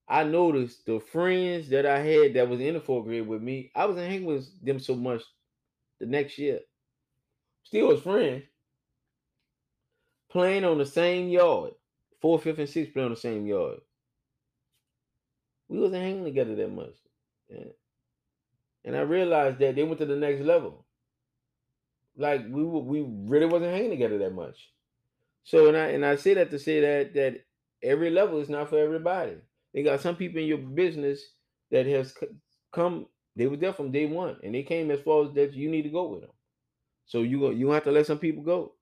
I 0.06 0.22
noticed 0.22 0.84
the 0.84 1.00
friends 1.00 1.70
that 1.70 1.86
I 1.86 2.00
had 2.00 2.34
that 2.34 2.46
was 2.46 2.60
in 2.60 2.74
the 2.74 2.80
fourth 2.80 3.06
grade 3.06 3.26
with 3.26 3.40
me, 3.40 3.72
I 3.74 3.86
wasn't 3.86 4.10
hanging 4.10 4.26
with 4.26 4.46
them 4.62 4.78
so 4.78 4.94
much 4.94 5.22
the 5.98 6.04
next 6.04 6.36
year. 6.36 6.60
Still 7.64 7.88
was 7.88 8.02
friends. 8.02 8.44
Playing 10.30 10.64
on 10.64 10.76
the 10.76 10.84
same 10.84 11.30
yard. 11.30 11.72
Fourth, 12.20 12.42
fifth, 12.42 12.58
and 12.58 12.68
sixth 12.68 12.92
playing 12.92 13.06
on 13.06 13.14
the 13.14 13.16
same 13.16 13.46
yard. 13.46 13.78
We 15.70 15.80
wasn't 15.80 16.02
hanging 16.02 16.24
together 16.24 16.54
that 16.54 16.70
much. 16.70 16.96
Yeah. 17.48 17.72
And 18.84 18.94
I 18.94 19.00
realized 19.00 19.58
that 19.60 19.74
they 19.74 19.84
went 19.84 20.00
to 20.00 20.06
the 20.06 20.16
next 20.16 20.42
level. 20.42 20.84
Like 22.14 22.42
we 22.46 22.62
we 22.62 23.06
really 23.08 23.46
wasn't 23.46 23.72
hanging 23.72 23.88
together 23.88 24.18
that 24.18 24.34
much. 24.34 24.68
So 25.44 25.68
and 25.68 25.76
I 25.76 25.88
and 25.88 26.04
I 26.04 26.16
say 26.16 26.34
that 26.34 26.50
to 26.50 26.58
say 26.58 26.80
that 26.80 27.14
that 27.14 27.44
every 27.82 28.10
level 28.10 28.40
is 28.40 28.48
not 28.48 28.68
for 28.68 28.78
everybody. 28.78 29.36
They 29.74 29.82
got 29.82 30.00
some 30.00 30.16
people 30.16 30.40
in 30.40 30.46
your 30.46 30.58
business 30.58 31.22
that 31.70 31.86
has 31.86 32.14
come. 32.72 33.06
They 33.34 33.46
were 33.46 33.56
there 33.56 33.72
from 33.72 33.92
day 33.92 34.06
one, 34.06 34.38
and 34.42 34.54
they 34.54 34.62
came 34.62 34.90
as 34.90 35.00
far 35.00 35.24
as 35.24 35.32
that 35.34 35.54
you 35.54 35.70
need 35.70 35.82
to 35.82 35.88
go 35.88 36.08
with 36.08 36.22
them. 36.22 36.30
So 37.06 37.22
you 37.22 37.40
go, 37.40 37.50
you 37.50 37.70
have 37.70 37.84
to 37.84 37.92
let 37.92 38.06
some 38.06 38.18
people 38.18 38.42
go. 38.42 38.74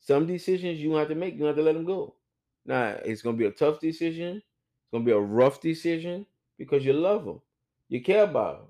Some 0.00 0.26
decisions 0.26 0.80
you 0.80 0.94
have 0.94 1.08
to 1.08 1.14
make, 1.14 1.36
you 1.36 1.44
have 1.44 1.56
to 1.56 1.62
let 1.62 1.74
them 1.74 1.84
go. 1.84 2.16
Now 2.64 2.98
it's 3.04 3.22
gonna 3.22 3.36
be 3.36 3.46
a 3.46 3.50
tough 3.52 3.80
decision. 3.80 4.36
It's 4.38 4.90
gonna 4.92 5.04
be 5.04 5.12
a 5.12 5.18
rough 5.18 5.60
decision 5.60 6.26
because 6.58 6.84
you 6.84 6.92
love 6.92 7.24
them, 7.24 7.40
you 7.88 8.02
care 8.02 8.24
about 8.24 8.58
them. 8.58 8.68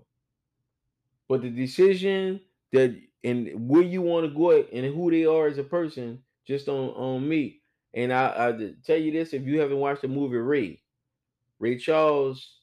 But 1.29 1.43
the 1.43 1.51
decision 1.51 2.41
that 2.73 3.01
and 3.23 3.69
where 3.69 3.83
you 3.83 4.03
want 4.03 4.27
to 4.27 4.35
go 4.35 4.51
and 4.53 4.95
who 4.95 5.11
they 5.11 5.27
are 5.27 5.47
as 5.47 5.59
a 5.59 5.65
person 5.65 6.23
just 6.51 6.69
on 6.69 6.91
on 6.91 7.27
me. 7.27 7.63
And 7.95 8.13
I, 8.13 8.49
I 8.49 8.73
tell 8.85 8.99
you 8.99 9.13
this: 9.13 9.33
if 9.33 9.47
you 9.47 9.61
haven't 9.61 9.79
watched 9.79 10.03
the 10.03 10.09
movie 10.09 10.37
Ray, 10.37 10.83
Ray 11.61 11.79
Charles 11.79 12.59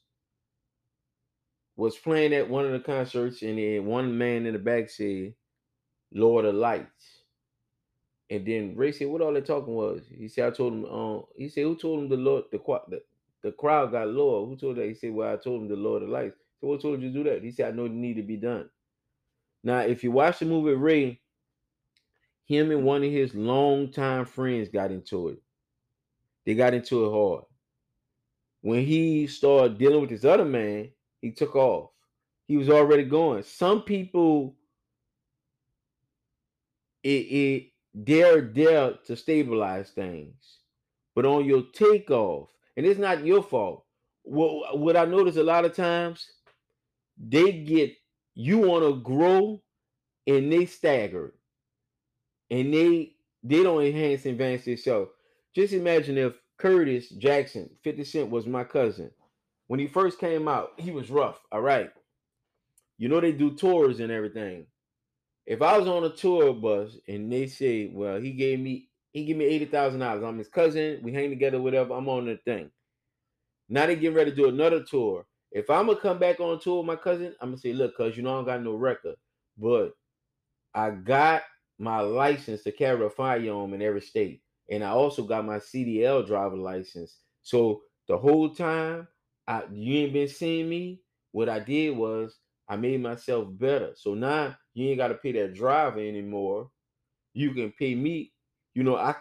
was 1.76 1.96
playing 1.96 2.34
at 2.34 2.48
one 2.48 2.66
of 2.66 2.72
the 2.72 2.80
concerts, 2.80 3.42
and 3.42 3.58
then 3.58 3.86
one 3.86 4.16
man 4.16 4.46
in 4.46 4.52
the 4.52 4.58
back 4.58 4.90
said, 4.90 5.34
"Lord 6.12 6.44
of 6.44 6.54
Lights." 6.54 7.24
And 8.30 8.46
then 8.46 8.76
Ray 8.76 8.92
said, 8.92 9.08
"What 9.08 9.22
all 9.22 9.32
they 9.32 9.40
talking 9.40 9.74
was?" 9.74 10.02
He 10.14 10.28
said, 10.28 10.52
"I 10.52 10.54
told 10.54 10.74
him." 10.74 10.84
Um, 10.84 11.24
he 11.36 11.48
said, 11.48 11.62
"Who 11.62 11.76
told 11.76 12.00
him 12.00 12.08
the 12.10 12.16
Lord 12.16 12.44
the 12.52 12.58
the, 12.88 13.02
the 13.42 13.52
crowd 13.52 13.92
got 13.92 14.08
lower? 14.08 14.46
Who 14.46 14.56
told 14.56 14.76
that?" 14.76 14.86
He 14.86 14.94
said, 14.94 15.14
"Well, 15.14 15.32
I 15.32 15.36
told 15.36 15.62
him 15.62 15.68
the 15.68 15.76
Lord 15.76 16.02
of 16.02 16.10
Lights." 16.10 16.36
So 16.60 16.66
what 16.66 16.82
told 16.82 17.00
you 17.00 17.08
to 17.08 17.14
do 17.14 17.24
that? 17.24 17.42
He 17.42 17.52
said, 17.52 17.72
"I 17.72 17.76
know 17.76 17.86
it 17.86 17.92
need 17.92 18.14
to 18.14 18.22
be 18.22 18.36
done." 18.36 18.68
Now, 19.64 19.80
if 19.80 20.04
you 20.04 20.12
watch 20.12 20.40
the 20.40 20.44
movie 20.44 20.74
Ray, 20.74 21.20
him 22.48 22.70
and 22.70 22.82
one 22.82 23.04
of 23.04 23.12
his 23.12 23.34
longtime 23.34 24.24
friends 24.24 24.70
got 24.70 24.90
into 24.90 25.28
it. 25.28 25.38
They 26.46 26.54
got 26.54 26.72
into 26.72 27.04
it 27.04 27.10
hard. 27.10 27.44
When 28.62 28.84
he 28.84 29.26
started 29.26 29.78
dealing 29.78 30.00
with 30.00 30.10
this 30.10 30.24
other 30.24 30.46
man, 30.46 30.88
he 31.20 31.30
took 31.30 31.54
off. 31.54 31.90
He 32.46 32.56
was 32.56 32.70
already 32.70 33.04
going. 33.04 33.42
Some 33.42 33.82
people, 33.82 34.56
it, 37.02 37.08
it 37.08 37.66
they're 37.92 38.40
there 38.40 38.94
to 39.06 39.16
stabilize 39.16 39.90
things, 39.90 40.58
but 41.14 41.26
on 41.26 41.44
your 41.44 41.64
takeoff, 41.74 42.48
and 42.76 42.86
it's 42.86 42.98
not 42.98 43.26
your 43.26 43.42
fault. 43.42 43.84
What 44.22 44.78
what 44.78 44.96
I 44.96 45.04
notice 45.04 45.36
a 45.36 45.42
lot 45.42 45.66
of 45.66 45.74
times, 45.74 46.26
they 47.18 47.52
get 47.52 47.94
you 48.34 48.58
want 48.58 48.84
to 48.84 49.00
grow, 49.02 49.60
and 50.26 50.50
they 50.50 50.64
stagger 50.64 51.34
and 52.50 52.72
they 52.72 53.12
they 53.42 53.62
don't 53.62 53.82
enhance 53.82 54.24
and 54.24 54.32
advance 54.32 54.64
themselves. 54.64 55.10
Just 55.54 55.72
imagine 55.72 56.18
if 56.18 56.34
Curtis 56.58 57.08
Jackson, 57.10 57.70
50 57.84 58.04
Cent, 58.04 58.30
was 58.30 58.46
my 58.46 58.64
cousin. 58.64 59.10
When 59.68 59.78
he 59.80 59.86
first 59.86 60.18
came 60.18 60.48
out, 60.48 60.70
he 60.78 60.90
was 60.90 61.10
rough. 61.10 61.40
All 61.52 61.60
right. 61.60 61.90
You 62.96 63.08
know, 63.08 63.20
they 63.20 63.32
do 63.32 63.54
tours 63.54 64.00
and 64.00 64.10
everything. 64.10 64.66
If 65.46 65.62
I 65.62 65.78
was 65.78 65.88
on 65.88 66.04
a 66.04 66.10
tour 66.10 66.52
bus 66.52 66.96
and 67.06 67.32
they 67.32 67.46
say, 67.46 67.90
well, 67.92 68.20
he 68.20 68.32
gave 68.32 68.60
me 68.60 68.88
he 69.12 69.24
gave 69.24 69.36
me 69.36 69.44
eighty 69.44 69.64
thousand 69.64 70.00
dollars. 70.00 70.22
I'm 70.22 70.38
his 70.38 70.48
cousin. 70.48 71.00
We 71.02 71.12
hang 71.12 71.30
together, 71.30 71.60
whatever. 71.60 71.94
I'm 71.94 72.08
on 72.08 72.26
the 72.26 72.38
thing. 72.44 72.70
Now 73.68 73.86
they 73.86 73.94
getting 73.96 74.16
ready 74.16 74.30
to 74.30 74.36
do 74.36 74.48
another 74.48 74.82
tour. 74.82 75.26
If 75.50 75.70
I'm 75.70 75.86
gonna 75.86 75.98
come 75.98 76.18
back 76.18 76.40
on 76.40 76.60
tour 76.60 76.78
with 76.78 76.86
my 76.86 76.96
cousin, 76.96 77.34
I'm 77.40 77.50
gonna 77.50 77.58
say, 77.58 77.72
look, 77.72 77.96
cuz 77.96 78.16
you 78.16 78.22
know 78.22 78.32
I 78.32 78.36
don't 78.36 78.44
got 78.46 78.62
no 78.62 78.74
record, 78.74 79.16
but 79.56 79.92
I 80.74 80.90
got 80.90 81.42
my 81.78 82.00
license 82.00 82.62
to 82.64 82.72
carry 82.72 83.04
a 83.04 83.10
firearm 83.10 83.74
in 83.74 83.82
every 83.82 84.00
state. 84.00 84.42
And 84.70 84.82
I 84.84 84.90
also 84.90 85.22
got 85.22 85.46
my 85.46 85.58
CDL 85.58 86.26
driver 86.26 86.56
license. 86.56 87.16
So 87.42 87.82
the 88.08 88.18
whole 88.18 88.50
time 88.54 89.08
I 89.46 89.62
you 89.72 90.04
ain't 90.04 90.12
been 90.12 90.28
seeing 90.28 90.68
me. 90.68 91.02
What 91.32 91.48
I 91.48 91.60
did 91.60 91.96
was 91.96 92.38
I 92.68 92.76
made 92.76 93.00
myself 93.02 93.48
better. 93.50 93.92
So 93.94 94.14
now 94.14 94.56
you 94.74 94.88
ain't 94.88 94.98
got 94.98 95.08
to 95.08 95.14
pay 95.14 95.32
that 95.32 95.54
driver 95.54 96.00
anymore. 96.00 96.70
You 97.32 97.52
can 97.52 97.72
pay 97.78 97.94
me. 97.94 98.32
You 98.74 98.82
know, 98.82 98.96
I 98.96 99.14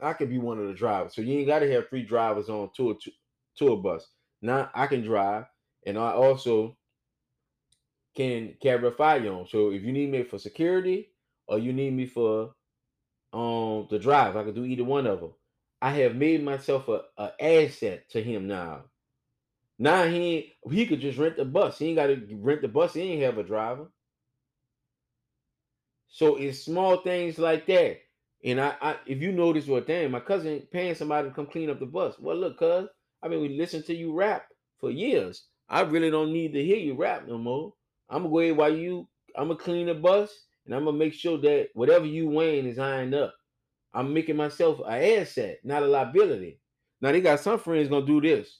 I 0.00 0.12
could 0.12 0.30
be 0.30 0.38
one 0.38 0.58
of 0.58 0.66
the 0.66 0.74
drivers. 0.74 1.14
So 1.14 1.22
you 1.22 1.38
ain't 1.38 1.48
got 1.48 1.60
to 1.60 1.72
have 1.72 1.88
three 1.88 2.04
drivers 2.04 2.48
on 2.48 2.70
tour 2.74 2.96
tour 3.56 3.76
bus. 3.76 4.06
Now 4.42 4.70
I 4.74 4.86
can 4.86 5.02
drive, 5.02 5.44
and 5.86 5.98
I 5.98 6.12
also 6.12 6.76
can 8.16 8.54
carry 8.62 8.86
a 8.86 8.90
firearm. 8.92 9.46
So 9.46 9.70
if 9.70 9.82
you 9.82 9.92
need 9.92 10.10
me 10.10 10.22
for 10.22 10.38
security, 10.38 11.10
or 11.48 11.58
you 11.58 11.72
need 11.72 11.92
me 11.92 12.06
for 12.06 12.52
um 13.32 13.86
the 13.90 13.98
drive, 13.98 14.36
I 14.36 14.44
can 14.44 14.54
do 14.54 14.64
either 14.64 14.84
one 14.84 15.06
of 15.06 15.20
them. 15.20 15.32
I 15.82 15.90
have 15.90 16.16
made 16.16 16.42
myself 16.42 16.88
a, 16.88 17.02
a 17.18 17.32
asset 17.40 18.08
to 18.10 18.22
him 18.22 18.46
now. 18.46 18.84
Now 19.78 20.04
he 20.04 20.54
he 20.70 20.86
could 20.86 21.00
just 21.00 21.18
rent 21.18 21.36
the 21.36 21.44
bus. 21.44 21.78
He 21.78 21.88
ain't 21.88 21.96
got 21.96 22.06
to 22.06 22.26
rent 22.40 22.62
the 22.62 22.68
bus. 22.68 22.94
He 22.94 23.02
ain't 23.02 23.22
have 23.22 23.38
a 23.38 23.42
driver. 23.44 23.90
So 26.08 26.36
it's 26.36 26.60
small 26.64 26.98
things 27.02 27.38
like 27.38 27.66
that. 27.66 27.98
And 28.44 28.60
I, 28.60 28.74
I 28.80 28.96
if 29.06 29.20
you 29.20 29.32
notice 29.32 29.66
what 29.66 29.86
damn, 29.86 30.12
my 30.12 30.20
cousin 30.20 30.62
paying 30.72 30.94
somebody 30.94 31.28
to 31.28 31.34
come 31.34 31.46
clean 31.46 31.68
up 31.68 31.78
the 31.78 31.86
bus. 31.86 32.18
Well, 32.18 32.36
look, 32.36 32.58
cuz 32.58 32.88
I 33.22 33.28
mean, 33.28 33.40
we 33.40 33.58
listen 33.58 33.82
to 33.84 33.94
you 33.94 34.14
rap 34.14 34.46
for 34.80 34.90
years. 34.90 35.46
I 35.68 35.82
really 35.82 36.10
don't 36.10 36.32
need 36.32 36.52
to 36.54 36.64
hear 36.64 36.76
you 36.76 36.94
rap 36.94 37.26
no 37.26 37.38
more. 37.38 37.74
I'm 38.08 38.22
gonna 38.22 38.50
go 38.50 38.54
while 38.54 38.74
you 38.74 39.08
I'm 39.36 39.48
gonna 39.48 39.58
clean 39.60 39.86
the 39.86 39.94
bus 39.94 40.45
and 40.66 40.74
I'm 40.74 40.84
gonna 40.84 40.96
make 40.96 41.14
sure 41.14 41.38
that 41.38 41.68
whatever 41.74 42.04
you 42.04 42.28
weighing 42.28 42.66
is 42.66 42.78
ironed 42.78 43.14
up. 43.14 43.34
I'm 43.94 44.12
making 44.12 44.36
myself 44.36 44.80
an 44.86 45.20
asset, 45.20 45.58
not 45.64 45.82
a 45.82 45.86
liability. 45.86 46.60
Now 47.00 47.12
they 47.12 47.20
got 47.20 47.40
some 47.40 47.58
friends 47.58 47.88
gonna 47.88 48.04
do 48.04 48.20
this. 48.20 48.58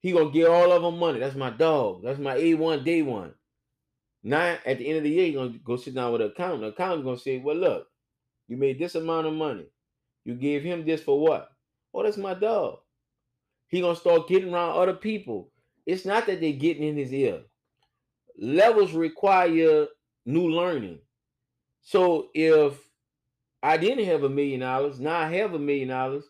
He 0.00 0.12
gonna 0.12 0.30
get 0.30 0.48
all 0.48 0.72
of 0.72 0.82
them 0.82 0.98
money. 0.98 1.20
That's 1.20 1.36
my 1.36 1.50
dog. 1.50 2.02
That's 2.04 2.18
my 2.18 2.36
A1 2.36 2.84
day 2.84 3.02
one. 3.02 3.34
Now 4.22 4.58
at 4.66 4.78
the 4.78 4.86
end 4.86 4.98
of 4.98 5.04
the 5.04 5.10
year, 5.10 5.26
he 5.26 5.32
gonna 5.32 5.58
go 5.64 5.76
sit 5.76 5.94
down 5.94 6.12
with 6.12 6.20
an 6.20 6.28
accountant. 6.28 6.62
The 6.62 6.68
accountant's 6.68 7.04
gonna 7.04 7.18
say, 7.18 7.38
Well, 7.38 7.56
look, 7.56 7.86
you 8.48 8.56
made 8.56 8.78
this 8.78 8.94
amount 8.94 9.26
of 9.26 9.34
money. 9.34 9.66
You 10.24 10.34
gave 10.34 10.62
him 10.62 10.84
this 10.84 11.00
for 11.02 11.20
what? 11.20 11.48
Oh, 11.94 12.02
that's 12.02 12.16
my 12.16 12.34
dog. 12.34 12.80
He 13.68 13.80
gonna 13.80 13.96
start 13.96 14.28
getting 14.28 14.52
around 14.52 14.76
other 14.76 14.94
people. 14.94 15.50
It's 15.86 16.04
not 16.04 16.26
that 16.26 16.40
they're 16.40 16.52
getting 16.52 16.82
in 16.82 16.96
his 16.96 17.12
ear. 17.12 17.42
Levels 18.38 18.92
require 18.92 19.86
new 20.28 20.50
learning. 20.50 20.98
So 21.80 22.28
if 22.34 22.78
I 23.62 23.78
didn't 23.78 24.04
have 24.04 24.24
a 24.24 24.28
million 24.28 24.60
dollars, 24.60 25.00
now 25.00 25.18
I 25.18 25.32
have 25.36 25.54
a 25.54 25.58
million 25.58 25.88
dollars, 25.88 26.24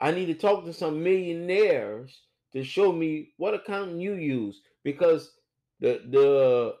I 0.00 0.10
need 0.10 0.26
to 0.26 0.34
talk 0.34 0.64
to 0.64 0.72
some 0.72 1.02
millionaires 1.02 2.20
to 2.52 2.62
show 2.62 2.92
me 2.92 3.32
what 3.38 3.54
accountant 3.54 4.00
you 4.00 4.14
use 4.14 4.60
because 4.84 5.32
the 5.80 6.02
the 6.10 6.74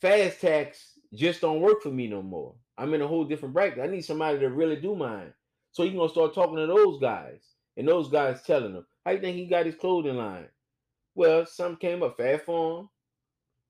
fast 0.00 0.40
tax 0.40 0.98
just 1.12 1.42
don't 1.42 1.60
work 1.60 1.82
for 1.82 1.90
me 1.90 2.08
no 2.08 2.22
more. 2.22 2.54
I'm 2.78 2.94
in 2.94 3.02
a 3.02 3.06
whole 3.06 3.24
different 3.24 3.54
bracket. 3.54 3.84
I 3.84 3.86
need 3.86 4.04
somebody 4.04 4.38
to 4.38 4.48
really 4.48 4.76
do 4.76 4.96
mine. 4.96 5.32
So 5.72 5.82
you're 5.82 5.94
gonna 5.94 6.08
start 6.08 6.34
talking 6.34 6.56
to 6.56 6.66
those 6.66 6.98
guys, 6.98 7.42
and 7.76 7.86
those 7.86 8.08
guys 8.08 8.42
telling 8.42 8.72
them, 8.72 8.86
how 9.04 9.12
you 9.12 9.20
think 9.20 9.36
he 9.36 9.46
got 9.46 9.66
his 9.66 9.74
clothing 9.74 10.16
line? 10.16 10.48
Well, 11.14 11.44
some 11.44 11.76
came 11.76 12.02
up, 12.02 12.16
Phat 12.16 12.46
Farm, 12.46 12.88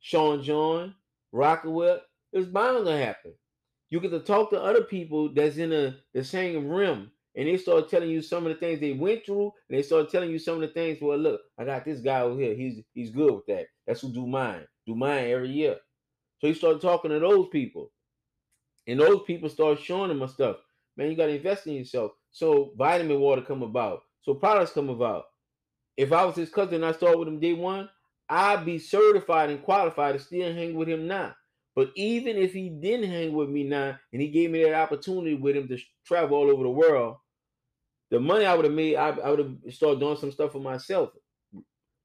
Sean 0.00 0.42
John, 0.42 0.94
Rocawear, 1.34 2.00
it's 2.32 2.48
bound 2.48 2.86
to 2.86 2.96
happen. 2.96 3.34
You 3.90 4.00
get 4.00 4.10
to 4.10 4.20
talk 4.20 4.50
to 4.50 4.62
other 4.62 4.84
people 4.84 5.32
that's 5.34 5.56
in 5.56 5.72
a, 5.72 5.96
the 6.14 6.24
same 6.24 6.68
realm, 6.68 7.10
and 7.36 7.48
they 7.48 7.56
start 7.56 7.90
telling 7.90 8.10
you 8.10 8.22
some 8.22 8.46
of 8.46 8.52
the 8.52 8.58
things 8.58 8.80
they 8.80 8.92
went 8.92 9.26
through, 9.26 9.52
and 9.68 9.78
they 9.78 9.82
start 9.82 10.10
telling 10.10 10.30
you 10.30 10.38
some 10.38 10.56
of 10.56 10.60
the 10.62 10.68
things. 10.68 10.98
Well, 11.00 11.18
look, 11.18 11.40
I 11.58 11.64
got 11.64 11.84
this 11.84 12.00
guy 12.00 12.20
over 12.20 12.40
here. 12.40 12.54
He's 12.54 12.80
he's 12.94 13.10
good 13.10 13.32
with 13.34 13.46
that. 13.46 13.66
That's 13.86 14.00
who 14.00 14.12
do 14.12 14.26
mine. 14.26 14.66
Do 14.86 14.94
mine 14.94 15.30
every 15.30 15.50
year. 15.50 15.76
So 16.38 16.46
you 16.48 16.54
start 16.54 16.80
talking 16.80 17.10
to 17.10 17.18
those 17.18 17.48
people, 17.50 17.90
and 18.86 19.00
those 19.00 19.22
people 19.26 19.48
start 19.48 19.80
showing 19.80 20.08
them 20.08 20.18
my 20.18 20.26
stuff. 20.26 20.56
Man, 20.96 21.10
you 21.10 21.16
got 21.16 21.26
to 21.26 21.36
invest 21.36 21.66
in 21.66 21.74
yourself. 21.74 22.12
So 22.30 22.72
vitamin 22.76 23.20
water 23.20 23.42
come 23.42 23.62
about. 23.62 24.02
So 24.22 24.34
products 24.34 24.72
come 24.72 24.88
about. 24.88 25.24
If 25.96 26.12
I 26.12 26.24
was 26.24 26.36
his 26.36 26.50
cousin 26.50 26.82
I 26.82 26.92
started 26.92 27.18
with 27.18 27.28
him 27.28 27.40
day 27.40 27.52
one, 27.52 27.88
I'd 28.28 28.64
be 28.64 28.78
certified 28.78 29.50
and 29.50 29.62
qualified 29.62 30.14
to 30.14 30.18
still 30.18 30.52
hang 30.52 30.74
with 30.74 30.88
him 30.88 31.06
now. 31.06 31.34
But 31.76 31.90
even 31.96 32.36
if 32.36 32.52
he 32.52 32.70
didn't 32.70 33.10
hang 33.10 33.32
with 33.32 33.48
me 33.48 33.64
now 33.64 33.98
and 34.12 34.22
he 34.22 34.28
gave 34.28 34.50
me 34.50 34.62
that 34.62 34.74
opportunity 34.74 35.34
with 35.34 35.56
him 35.56 35.68
to 35.68 35.78
travel 36.06 36.38
all 36.38 36.50
over 36.50 36.62
the 36.62 36.70
world, 36.70 37.16
the 38.10 38.20
money 38.20 38.44
I 38.44 38.54
would 38.54 38.64
have 38.64 38.74
made, 38.74 38.96
I, 38.96 39.08
I 39.08 39.30
would 39.30 39.40
have 39.40 39.56
started 39.70 40.00
doing 40.00 40.16
some 40.16 40.30
stuff 40.30 40.52
for 40.52 40.60
myself. 40.60 41.10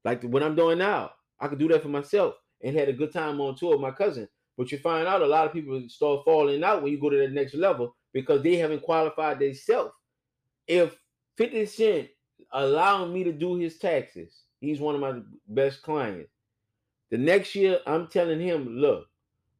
Like 0.04 0.22
what 0.24 0.42
I'm 0.42 0.56
doing 0.56 0.78
now. 0.78 1.12
I 1.38 1.48
could 1.48 1.58
do 1.58 1.68
that 1.68 1.82
for 1.82 1.88
myself 1.88 2.34
and 2.62 2.76
had 2.76 2.88
a 2.88 2.92
good 2.92 3.12
time 3.12 3.40
on 3.40 3.54
tour 3.54 3.72
with 3.72 3.80
my 3.80 3.92
cousin. 3.92 4.28
But 4.58 4.72
you 4.72 4.78
find 4.78 5.06
out 5.06 5.22
a 5.22 5.26
lot 5.26 5.46
of 5.46 5.52
people 5.52 5.82
start 5.88 6.24
falling 6.24 6.62
out 6.64 6.82
when 6.82 6.92
you 6.92 7.00
go 7.00 7.08
to 7.08 7.16
the 7.16 7.28
next 7.28 7.54
level 7.54 7.96
because 8.12 8.42
they 8.42 8.56
haven't 8.56 8.82
qualified 8.82 9.38
themselves. 9.38 9.92
If 10.66 10.96
50 11.38 11.66
Cent 11.66 12.08
allowing 12.52 13.12
me 13.12 13.24
to 13.24 13.32
do 13.32 13.56
his 13.56 13.78
taxes, 13.78 14.42
he's 14.60 14.80
one 14.80 14.94
of 14.94 15.00
my 15.00 15.20
best 15.48 15.82
clients. 15.82 16.30
The 17.10 17.18
next 17.18 17.54
year, 17.54 17.80
I'm 17.86 18.06
telling 18.06 18.40
him, 18.40 18.68
look, 18.68 19.06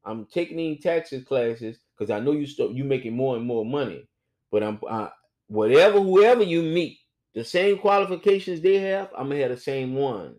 I'm 0.05 0.25
taking 0.25 0.57
these 0.57 0.81
taxes 0.81 1.23
classes 1.23 1.77
because 1.97 2.11
I 2.11 2.19
know 2.19 2.31
you 2.31 2.45
start 2.45 2.71
you 2.71 2.83
making 2.83 3.15
more 3.15 3.35
and 3.35 3.45
more 3.45 3.65
money. 3.65 4.07
But 4.51 4.63
I'm 4.63 4.79
uh, 4.89 5.09
whatever 5.47 5.99
whoever 5.99 6.43
you 6.43 6.61
meet, 6.61 6.99
the 7.35 7.43
same 7.43 7.77
qualifications 7.77 8.61
they 8.61 8.79
have, 8.79 9.09
I'm 9.17 9.29
gonna 9.29 9.41
have 9.41 9.51
the 9.51 9.57
same 9.57 9.95
ones. 9.95 10.37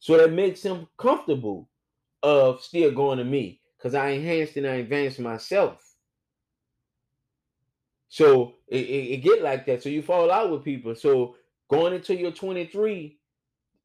So 0.00 0.16
that 0.18 0.32
makes 0.32 0.62
him 0.62 0.86
comfortable 0.98 1.68
of 2.22 2.62
still 2.62 2.90
going 2.90 3.18
to 3.18 3.24
me 3.24 3.60
because 3.78 3.94
I 3.94 4.10
enhanced 4.10 4.56
and 4.56 4.66
I 4.66 4.74
advanced 4.74 5.18
myself. 5.18 5.94
So 8.08 8.54
it, 8.68 8.84
it, 8.84 9.12
it, 9.12 9.16
get 9.22 9.42
like 9.42 9.66
that. 9.66 9.82
So 9.82 9.88
you 9.88 10.02
fall 10.02 10.30
out 10.30 10.50
with 10.50 10.62
people. 10.62 10.94
So 10.94 11.36
going 11.68 11.94
into 11.94 12.14
your 12.14 12.32
23, 12.32 13.18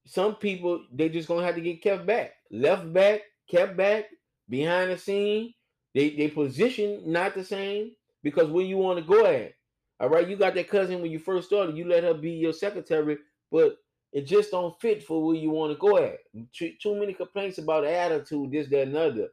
some 0.10 0.36
people 0.36 0.84
they 0.92 1.08
just 1.08 1.28
gonna 1.28 1.46
have 1.46 1.56
to 1.56 1.62
get 1.62 1.84
kept 1.84 2.06
back, 2.06 2.32
left 2.52 2.92
back, 2.92 3.22
kept 3.50 3.78
back, 3.78 4.06
behind 4.50 4.92
the 4.92 4.98
scene. 4.98 5.54
They 5.94 6.10
they 6.12 6.30
position 6.30 7.04
not 7.06 7.36
the 7.36 7.44
same 7.44 7.92
because 8.24 8.50
where 8.50 8.66
you 8.66 8.78
want 8.78 9.00
to 9.00 9.06
go 9.06 9.26
at. 9.26 9.54
All 10.00 10.10
right, 10.10 10.28
you 10.28 10.36
got 10.36 10.56
that 10.56 10.70
cousin 10.70 11.02
when 11.02 11.12
you 11.12 11.20
first 11.20 11.48
started, 11.48 11.78
you 11.78 11.86
let 11.86 12.04
her 12.04 12.14
be 12.14 12.32
your 12.32 12.54
secretary, 12.54 13.18
but 13.52 13.78
it 14.12 14.26
just 14.26 14.52
don't 14.52 14.80
fit 14.80 15.04
for 15.04 15.24
where 15.24 15.36
you 15.36 15.52
want 15.52 15.74
to 15.74 15.78
go 15.78 15.98
at. 15.98 16.18
Too, 16.54 16.74
too 16.82 16.96
many 16.96 17.14
complaints 17.14 17.58
about 17.58 17.86
attitude, 17.86 18.52
this, 18.52 18.68
that, 18.70 18.84
and 18.84 18.98
other. 18.98 19.28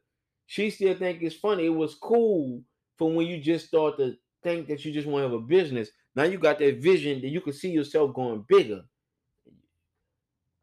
She 0.46 0.70
still 0.70 0.94
think 0.94 1.22
it's 1.22 1.36
funny. 1.36 1.66
It 1.66 1.70
was 1.70 1.94
cool 1.94 2.62
from 2.98 3.14
when 3.14 3.26
you 3.26 3.40
just 3.40 3.68
start 3.68 3.96
to 3.98 4.16
think 4.42 4.68
that 4.68 4.84
you 4.84 4.92
just 4.92 5.06
want 5.06 5.24
to 5.24 5.30
have 5.30 5.40
a 5.40 5.40
business. 5.40 5.88
Now 6.14 6.24
you 6.24 6.38
got 6.38 6.58
that 6.58 6.78
vision 6.78 7.20
that 7.22 7.28
you 7.28 7.40
can 7.40 7.52
see 7.52 7.70
yourself 7.70 8.12
going 8.12 8.44
bigger. 8.48 8.82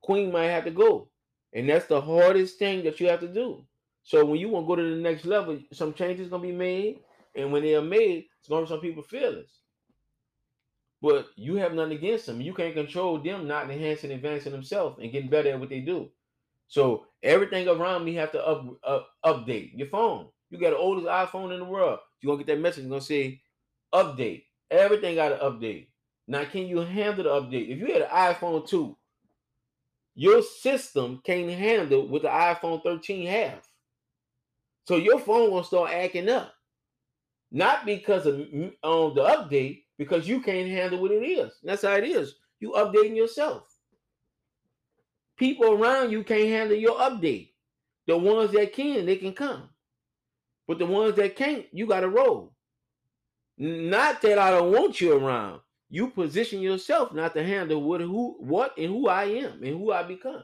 Queen 0.04 0.32
might 0.32 0.50
have 0.50 0.66
to 0.66 0.72
go. 0.72 1.10
And 1.54 1.70
that's 1.70 1.88
the 1.88 2.02
hardest 2.02 2.60
thing 2.60 2.84
that 2.84 3.00
you 3.00 3.08
have 3.08 3.22
to 3.22 3.28
do. 3.28 3.66
So 4.04 4.26
when 4.26 4.40
you 4.40 4.50
want 4.50 4.66
to 4.66 4.68
go 4.68 4.76
to 4.76 4.96
the 4.96 5.02
next 5.02 5.26
level, 5.26 5.58
some 5.72 5.94
changes 5.94 6.30
gonna 6.30 6.44
be 6.44 6.52
made, 6.52 7.00
and 7.36 7.52
when 7.52 7.64
they 7.64 7.76
are 7.76 7.82
made, 7.82 8.26
it's 8.40 8.50
gonna 8.50 8.64
be 8.64 8.68
some 8.68 8.82
people 8.82 9.04
fearless. 9.04 9.50
But 11.02 11.28
you 11.36 11.56
have 11.56 11.74
nothing 11.74 11.98
against 11.98 12.26
them. 12.26 12.42
You 12.42 12.54
can't 12.54 12.74
control 12.74 13.18
them 13.18 13.48
not 13.48 13.70
enhancing, 13.70 14.12
advancing 14.12 14.52
themselves, 14.52 15.00
and 15.02 15.12
getting 15.12 15.30
better 15.30 15.50
at 15.50 15.60
what 15.60 15.70
they 15.70 15.80
do. 15.80 16.10
So 16.68 17.06
everything 17.22 17.68
around 17.68 18.04
me 18.04 18.14
have 18.16 18.32
to 18.34 18.46
up, 18.46 18.66
up, 18.84 19.10
update. 19.26 19.78
Your 19.78 19.88
phone. 19.88 20.28
You 20.50 20.60
got 20.60 20.72
the 20.72 20.78
oldest 20.78 21.08
iPhone 21.08 21.54
in 21.54 21.60
the 21.60 21.66
world. 21.66 22.00
You're 22.22 22.34
gonna 22.34 22.44
get 22.44 22.54
that 22.54 22.62
message. 22.62 22.84
It's 22.84 22.90
gonna 22.90 23.02
say 23.02 23.42
update. 23.94 24.44
Everything 24.72 25.16
got 25.16 25.30
to 25.30 25.38
update. 25.38 25.88
Now, 26.28 26.46
can 26.46 26.68
you 26.68 26.80
handle 26.80 27.24
the 27.24 27.30
update? 27.30 27.70
If 27.70 27.80
you 27.80 27.94
had 27.94 28.02
an 28.04 28.10
iPhone 28.10 28.68
2, 28.68 28.98
your 30.16 30.42
system 30.42 31.22
can't 31.24 31.50
handle 31.50 32.08
what 32.08 32.22
the 32.22 32.28
iPhone 32.28 32.84
13 32.84 33.28
have. 33.28 33.68
So 34.88 34.98
your 34.98 35.20
phone 35.20 35.52
will 35.52 35.64
start 35.64 35.92
acting 35.92 36.30
up. 36.30 36.54
Not 37.52 37.86
because 37.86 38.26
of 38.26 38.36
um, 38.36 39.14
the 39.16 39.24
update, 39.24 39.84
because 39.98 40.28
you 40.28 40.42
can't 40.42 40.70
handle 40.70 41.00
what 41.00 41.12
it 41.12 41.24
is. 41.24 41.54
That's 41.64 41.84
how 41.84 41.94
it 41.94 42.04
is. 42.04 42.36
You 42.60 42.72
updating 42.72 43.16
yourself. 43.16 43.64
People 45.38 45.74
around 45.74 46.12
you 46.12 46.24
can't 46.24 46.50
handle 46.50 46.78
your 46.78 46.98
update. 47.00 47.52
The 48.08 48.18
ones 48.18 48.52
that 48.52 48.74
can, 48.74 49.06
they 49.06 49.16
can 49.16 49.34
come. 49.34 49.70
But 50.68 50.80
the 50.80 50.86
ones 50.86 51.16
that 51.16 51.36
can't, 51.36 51.66
you 51.72 51.86
got 51.88 52.02
to 52.02 52.10
roll. 52.10 52.54
Not 53.58 54.22
that 54.22 54.40
I 54.40 54.52
don't 54.52 54.72
want 54.72 55.00
you 55.00 55.16
around. 55.16 55.62
You 55.94 56.10
position 56.10 56.60
yourself 56.60 57.14
not 57.14 57.36
to 57.36 57.44
handle 57.44 57.84
what 57.84 58.02
who 58.02 58.36
what 58.40 58.76
and 58.80 58.88
who 58.88 59.08
I 59.08 59.26
am 59.26 59.62
and 59.62 59.78
who 59.78 59.92
I 59.92 60.02
become. 60.02 60.44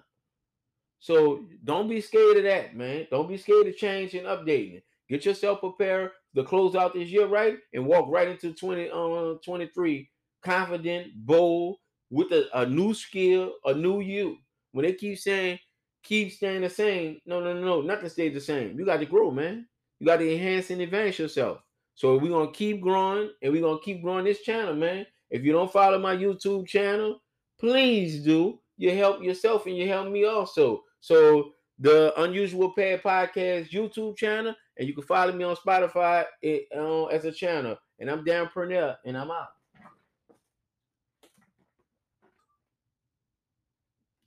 So 0.99 1.47
don't 1.63 1.89
be 1.89 2.01
scared 2.01 2.37
of 2.37 2.43
that, 2.43 2.75
man. 2.75 3.07
Don't 3.09 3.27
be 3.27 3.35
scared 3.35 3.65
of 3.65 3.75
change 3.75 4.13
and 4.13 4.27
updating. 4.27 4.83
Get 5.09 5.25
yourself 5.25 5.61
prepared 5.61 6.11
to 6.35 6.43
close 6.43 6.75
out 6.75 6.93
this 6.93 7.09
year 7.09 7.25
right 7.25 7.57
and 7.73 7.87
walk 7.87 8.05
right 8.09 8.27
into 8.27 8.53
20 8.53 8.91
uh, 8.91 9.39
23 9.43 10.07
confident, 10.43 11.07
bold, 11.15 11.77
with 12.11 12.31
a, 12.31 12.47
a 12.53 12.67
new 12.67 12.93
skill, 12.93 13.53
a 13.65 13.73
new 13.73 14.01
you. 14.01 14.37
When 14.73 14.85
they 14.85 14.93
keep 14.93 15.17
saying 15.17 15.57
keep 16.03 16.31
staying 16.31 16.61
the 16.61 16.69
same, 16.69 17.19
no, 17.25 17.39
no, 17.39 17.55
no, 17.55 17.61
no, 17.61 17.81
not 17.81 18.01
to 18.01 18.09
stay 18.11 18.29
the 18.29 18.39
same. 18.39 18.77
You 18.77 18.85
got 18.85 18.97
to 18.97 19.07
grow, 19.07 19.31
man. 19.31 19.65
You 19.99 20.05
got 20.05 20.17
to 20.17 20.31
enhance 20.31 20.69
and 20.69 20.81
advance 20.81 21.17
yourself. 21.17 21.57
So 21.95 22.19
we're 22.19 22.29
gonna 22.29 22.51
keep 22.51 22.81
growing 22.81 23.31
and 23.41 23.51
we're 23.51 23.63
gonna 23.63 23.79
keep 23.83 24.03
growing 24.03 24.25
this 24.25 24.41
channel, 24.41 24.75
man. 24.75 25.07
If 25.29 25.43
you 25.43 25.51
don't 25.51 25.71
follow 25.71 25.99
my 25.99 26.15
YouTube 26.15 26.67
channel, 26.67 27.21
please 27.59 28.23
do. 28.23 28.59
You 28.77 28.95
help 28.95 29.21
yourself 29.21 29.65
and 29.65 29.77
you 29.77 29.87
help 29.87 30.09
me 30.09 30.25
also. 30.25 30.83
So 31.01 31.51
the 31.79 32.13
Unusual 32.21 32.73
Path 32.73 33.01
Podcast 33.03 33.69
YouTube 33.71 34.17
channel, 34.17 34.55
and 34.77 34.87
you 34.87 34.93
can 34.93 35.03
follow 35.03 35.31
me 35.33 35.43
on 35.43 35.55
Spotify 35.55 36.25
it, 36.41 36.67
uh, 36.75 37.05
as 37.05 37.25
a 37.25 37.31
channel. 37.31 37.77
And 37.99 38.09
I'm 38.09 38.23
Dan 38.23 38.47
Purnell, 38.53 38.95
and 39.05 39.17
I'm 39.17 39.31
out. 39.31 39.49